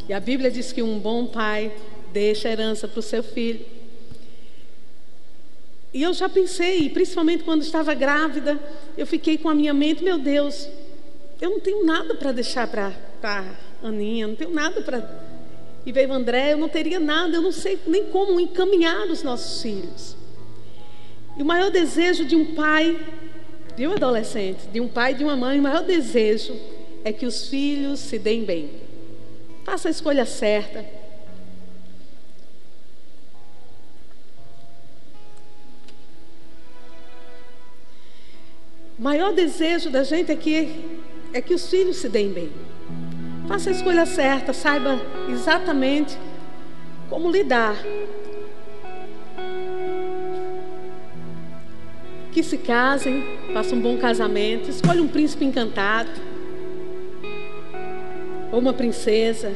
e 0.08 0.14
a 0.14 0.22
Bíblia 0.22 0.50
diz 0.50 0.72
que 0.72 0.82
um 0.82 1.00
bom 1.00 1.26
pai 1.26 1.76
deixa 2.14 2.48
herança 2.48 2.88
para 2.88 3.02
o 3.02 3.04
seu 3.04 3.22
filho. 3.22 3.66
E 5.94 6.02
eu 6.02 6.14
já 6.14 6.30
pensei, 6.30 6.90
principalmente 6.90 7.44
quando 7.44 7.62
estava 7.62 7.94
grávida, 7.94 8.58
eu 8.98 9.06
fiquei 9.06 9.38
com 9.38 9.50
a 9.50 9.54
minha 9.54 9.74
mente, 9.74 10.02
meu 10.02 10.18
Deus, 10.18 10.66
eu 11.42 11.50
não 11.50 11.60
tenho 11.60 11.86
nada 11.86 12.16
para 12.16 12.32
deixar 12.32 12.70
para 12.70 12.94
a 13.22 13.44
Aninha, 13.84 14.28
não 14.28 14.36
tenho 14.36 14.54
nada 14.54 14.80
para 14.80 15.28
e 15.86 15.92
veio 15.92 16.12
André, 16.12 16.54
eu 16.54 16.58
não 16.58 16.70
teria 16.70 17.00
nada, 17.00 17.38
eu 17.38 17.42
não 17.42 17.52
sei 17.52 17.80
nem 17.88 18.06
como 18.06 18.40
encaminhar 18.40 19.08
os 19.08 19.24
nossos 19.24 19.62
filhos. 19.62 20.16
E 21.38 21.42
o 21.42 21.46
maior 21.46 21.72
desejo 21.72 22.26
de 22.26 22.36
um 22.36 22.54
pai, 22.54 23.00
de 23.76 23.88
um 23.88 23.94
adolescente, 23.94 24.68
de 24.68 24.82
um 24.82 24.88
pai 24.88 25.14
e 25.14 25.16
de 25.16 25.24
uma 25.24 25.36
mãe, 25.36 25.60
o 25.60 25.64
maior 25.64 25.84
desejo 25.84 26.54
é 27.04 27.14
que 27.14 27.26
os 27.26 27.48
filhos 27.48 28.00
se 28.00 28.20
deem 28.20 28.44
bem. 28.44 28.70
Faça 29.64 29.88
a 29.88 29.92
escolha 29.92 30.26
certa. 30.26 30.86
O 38.98 39.02
maior 39.02 39.32
desejo 39.32 39.90
da 39.90 40.04
gente 40.04 40.30
é 40.30 40.36
que, 40.36 40.86
é 41.32 41.42
que 41.42 41.54
os 41.54 41.70
filhos 41.70 41.98
se 41.98 42.10
deem 42.10 42.34
bem. 42.34 42.69
Faça 43.50 43.72
a 43.72 43.74
escolha 43.74 44.06
certa, 44.06 44.54
saiba 44.54 45.02
exatamente 45.28 46.16
como 47.10 47.32
lidar. 47.32 47.76
Que 52.32 52.44
se 52.44 52.60
casem, 52.60 53.24
façam 53.52 53.80
um 53.80 53.82
bom 53.82 53.98
casamento, 53.98 54.70
escolha 54.70 55.02
um 55.02 55.08
príncipe 55.08 55.46
encantado 55.46 56.12
ou 58.52 58.60
uma 58.60 58.72
princesa, 58.72 59.52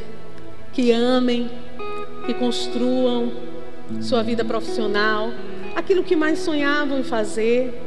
que 0.73 0.91
amem, 0.91 1.51
que 2.25 2.33
construam 2.33 3.31
sua 4.01 4.23
vida 4.23 4.43
profissional, 4.43 5.29
aquilo 5.75 6.03
que 6.03 6.15
mais 6.15 6.39
sonhavam 6.39 6.97
em 6.97 7.03
fazer. 7.03 7.79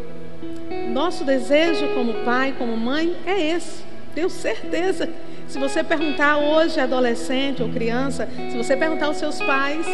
Nosso 0.93 1.25
desejo 1.25 1.89
como 1.95 2.25
pai, 2.25 2.55
como 2.57 2.77
mãe 2.77 3.17
é 3.27 3.57
esse. 3.57 3.83
Tenho 4.15 4.31
certeza 4.31 5.11
se 5.49 5.59
você 5.59 5.83
perguntar 5.83 6.39
hoje, 6.39 6.81
adolescente 6.81 7.63
ou 7.63 7.69
criança, 7.69 8.29
se 8.51 8.57
você 8.57 8.77
perguntar 8.77 9.07
aos 9.07 9.17
seus 9.17 9.41
pais, 9.41 9.87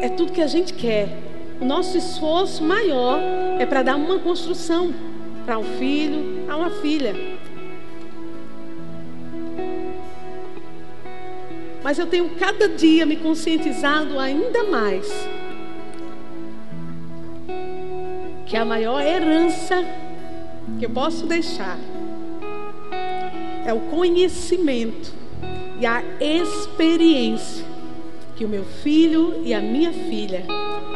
é 0.00 0.08
tudo 0.08 0.32
que 0.32 0.42
a 0.42 0.46
gente 0.46 0.74
quer. 0.74 1.08
O 1.60 1.64
nosso 1.64 1.96
esforço 1.96 2.62
maior 2.64 3.18
é 3.58 3.64
para 3.64 3.82
dar 3.82 3.96
uma 3.96 4.18
construção 4.18 4.92
para 5.46 5.58
um 5.58 5.64
filho, 5.78 6.44
a 6.48 6.56
uma 6.56 6.70
filha. 6.70 7.14
Mas 11.82 11.98
eu 11.98 12.06
tenho 12.06 12.30
cada 12.30 12.68
dia 12.68 13.06
me 13.06 13.16
conscientizado 13.16 14.18
ainda 14.18 14.64
mais 14.64 15.06
que 18.46 18.56
a 18.56 18.64
maior 18.64 19.00
herança 19.00 19.84
que 20.78 20.86
eu 20.86 20.90
posso 20.90 21.26
deixar 21.26 21.78
é 23.64 23.72
o 23.72 23.80
conhecimento 23.80 25.12
e 25.80 25.86
a 25.86 26.02
experiência 26.20 27.64
que 28.36 28.44
o 28.44 28.48
meu 28.48 28.64
filho 28.64 29.40
e 29.44 29.54
a 29.54 29.60
minha 29.60 29.92
filha 29.92 30.44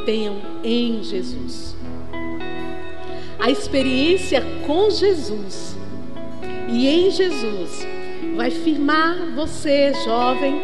tenham 0.05 0.37
em 0.63 1.03
Jesus. 1.03 1.77
A 3.39 3.51
experiência 3.51 4.43
com 4.67 4.91
Jesus 4.91 5.77
e 6.69 6.89
em 6.89 7.11
Jesus 7.11 7.87
vai 8.35 8.51
firmar 8.51 9.17
você, 9.35 9.93
jovem, 10.05 10.61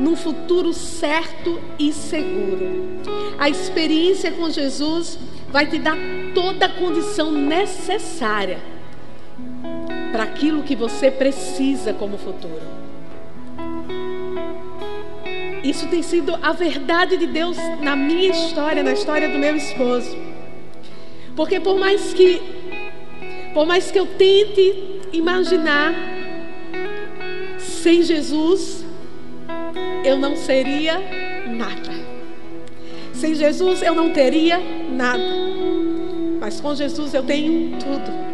num 0.00 0.16
futuro 0.16 0.72
certo 0.72 1.60
e 1.78 1.92
seguro. 1.92 3.00
A 3.38 3.48
experiência 3.48 4.32
com 4.32 4.50
Jesus 4.50 5.18
vai 5.50 5.66
te 5.66 5.78
dar 5.78 5.96
toda 6.34 6.66
a 6.66 6.68
condição 6.68 7.30
necessária 7.30 8.73
aquilo 10.24 10.62
que 10.62 10.74
você 10.74 11.10
precisa 11.10 11.92
como 11.92 12.18
futuro. 12.18 12.62
Isso 15.62 15.86
tem 15.88 16.02
sido 16.02 16.36
a 16.42 16.52
verdade 16.52 17.16
de 17.16 17.26
Deus 17.26 17.56
na 17.80 17.96
minha 17.96 18.30
história, 18.30 18.82
na 18.82 18.92
história 18.92 19.28
do 19.28 19.38
meu 19.38 19.56
esposo. 19.56 20.16
Porque 21.34 21.58
por 21.58 21.78
mais 21.78 22.12
que 22.12 22.40
por 23.54 23.66
mais 23.66 23.90
que 23.90 23.98
eu 23.98 24.06
tente 24.06 25.00
imaginar 25.12 25.94
sem 27.58 28.02
Jesus, 28.02 28.84
eu 30.04 30.18
não 30.18 30.36
seria 30.36 30.98
nada. 31.46 31.92
Sem 33.12 33.34
Jesus 33.34 33.80
eu 33.82 33.94
não 33.94 34.10
teria 34.10 34.60
nada. 34.90 35.22
Mas 36.40 36.60
com 36.60 36.74
Jesus 36.74 37.14
eu 37.14 37.22
tenho 37.22 37.78
tudo. 37.78 38.33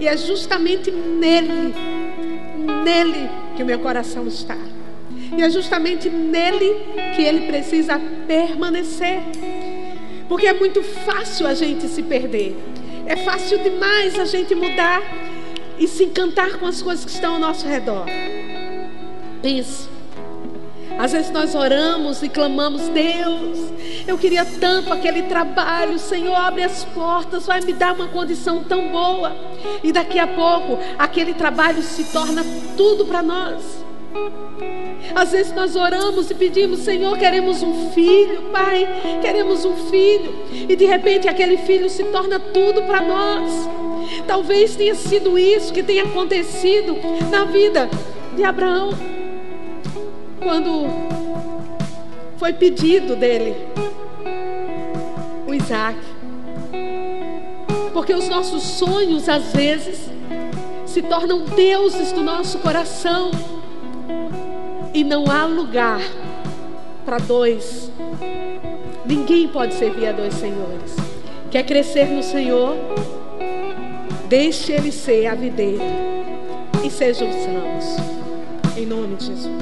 E 0.00 0.08
é 0.08 0.16
justamente 0.16 0.90
nele, 0.90 1.74
nele 2.82 3.28
que 3.54 3.62
o 3.62 3.66
meu 3.66 3.78
coração 3.78 4.26
está. 4.26 4.56
E 5.36 5.42
é 5.42 5.50
justamente 5.50 6.08
nele 6.08 6.74
que 7.14 7.22
ele 7.22 7.46
precisa 7.46 8.00
permanecer. 8.26 9.20
Porque 10.28 10.46
é 10.46 10.54
muito 10.54 10.82
fácil 10.82 11.46
a 11.46 11.54
gente 11.54 11.86
se 11.86 12.02
perder. 12.02 12.56
É 13.06 13.16
fácil 13.16 13.58
demais 13.58 14.18
a 14.18 14.24
gente 14.24 14.54
mudar 14.54 15.02
e 15.78 15.86
se 15.86 16.04
encantar 16.04 16.58
com 16.58 16.66
as 16.66 16.80
coisas 16.80 17.04
que 17.04 17.10
estão 17.10 17.34
ao 17.34 17.40
nosso 17.40 17.66
redor. 17.66 18.06
Pense. 19.42 19.88
Às 20.98 21.12
vezes 21.12 21.30
nós 21.30 21.54
oramos 21.54 22.22
e 22.22 22.28
clamamos, 22.28 22.88
Deus, 22.88 23.69
eu 24.10 24.18
queria 24.18 24.44
tanto 24.44 24.92
aquele 24.92 25.22
trabalho, 25.22 25.96
Senhor, 25.98 26.34
abre 26.34 26.64
as 26.64 26.84
portas, 26.84 27.46
vai 27.46 27.60
me 27.60 27.72
dar 27.72 27.94
uma 27.94 28.08
condição 28.08 28.64
tão 28.64 28.88
boa. 28.88 29.36
E 29.84 29.92
daqui 29.92 30.18
a 30.18 30.26
pouco, 30.26 30.78
aquele 30.98 31.32
trabalho 31.32 31.80
se 31.80 32.04
torna 32.12 32.44
tudo 32.76 33.06
para 33.06 33.22
nós. 33.22 33.62
Às 35.14 35.30
vezes 35.30 35.52
nós 35.52 35.76
oramos 35.76 36.28
e 36.28 36.34
pedimos, 36.34 36.80
Senhor, 36.80 37.16
queremos 37.16 37.62
um 37.62 37.92
filho, 37.92 38.42
Pai, 38.52 38.88
queremos 39.22 39.64
um 39.64 39.76
filho. 39.88 40.34
E 40.68 40.74
de 40.74 40.84
repente 40.84 41.28
aquele 41.28 41.58
filho 41.58 41.88
se 41.88 42.02
torna 42.04 42.40
tudo 42.40 42.82
para 42.82 43.00
nós. 43.00 43.68
Talvez 44.26 44.74
tenha 44.74 44.96
sido 44.96 45.38
isso 45.38 45.72
que 45.72 45.84
tenha 45.84 46.02
acontecido 46.02 46.96
na 47.30 47.44
vida 47.44 47.88
de 48.34 48.42
Abraão 48.42 48.90
quando 50.42 50.88
foi 52.38 52.52
pedido 52.54 53.14
dele 53.14 53.69
Isaac. 55.60 55.98
Porque 57.92 58.14
os 58.14 58.28
nossos 58.28 58.62
sonhos, 58.62 59.28
às 59.28 59.52
vezes, 59.52 60.10
se 60.86 61.02
tornam 61.02 61.44
deuses 61.44 62.12
do 62.12 62.22
nosso 62.22 62.58
coração. 62.58 63.30
E 64.92 65.04
não 65.04 65.30
há 65.30 65.44
lugar 65.44 66.00
para 67.04 67.18
dois. 67.18 67.90
Ninguém 69.04 69.48
pode 69.48 69.74
servir 69.74 70.06
a 70.06 70.12
dois 70.12 70.34
senhores. 70.34 70.96
Quer 71.50 71.64
crescer 71.64 72.06
no 72.06 72.22
Senhor? 72.22 72.76
Deixe 74.28 74.72
Ele 74.72 74.92
ser 74.92 75.26
a 75.26 75.34
videira 75.34 75.84
e 76.84 76.90
sejam 76.90 77.28
os 77.28 77.46
ramos. 77.46 78.76
Em 78.76 78.86
nome 78.86 79.16
de 79.16 79.26
Jesus. 79.26 79.59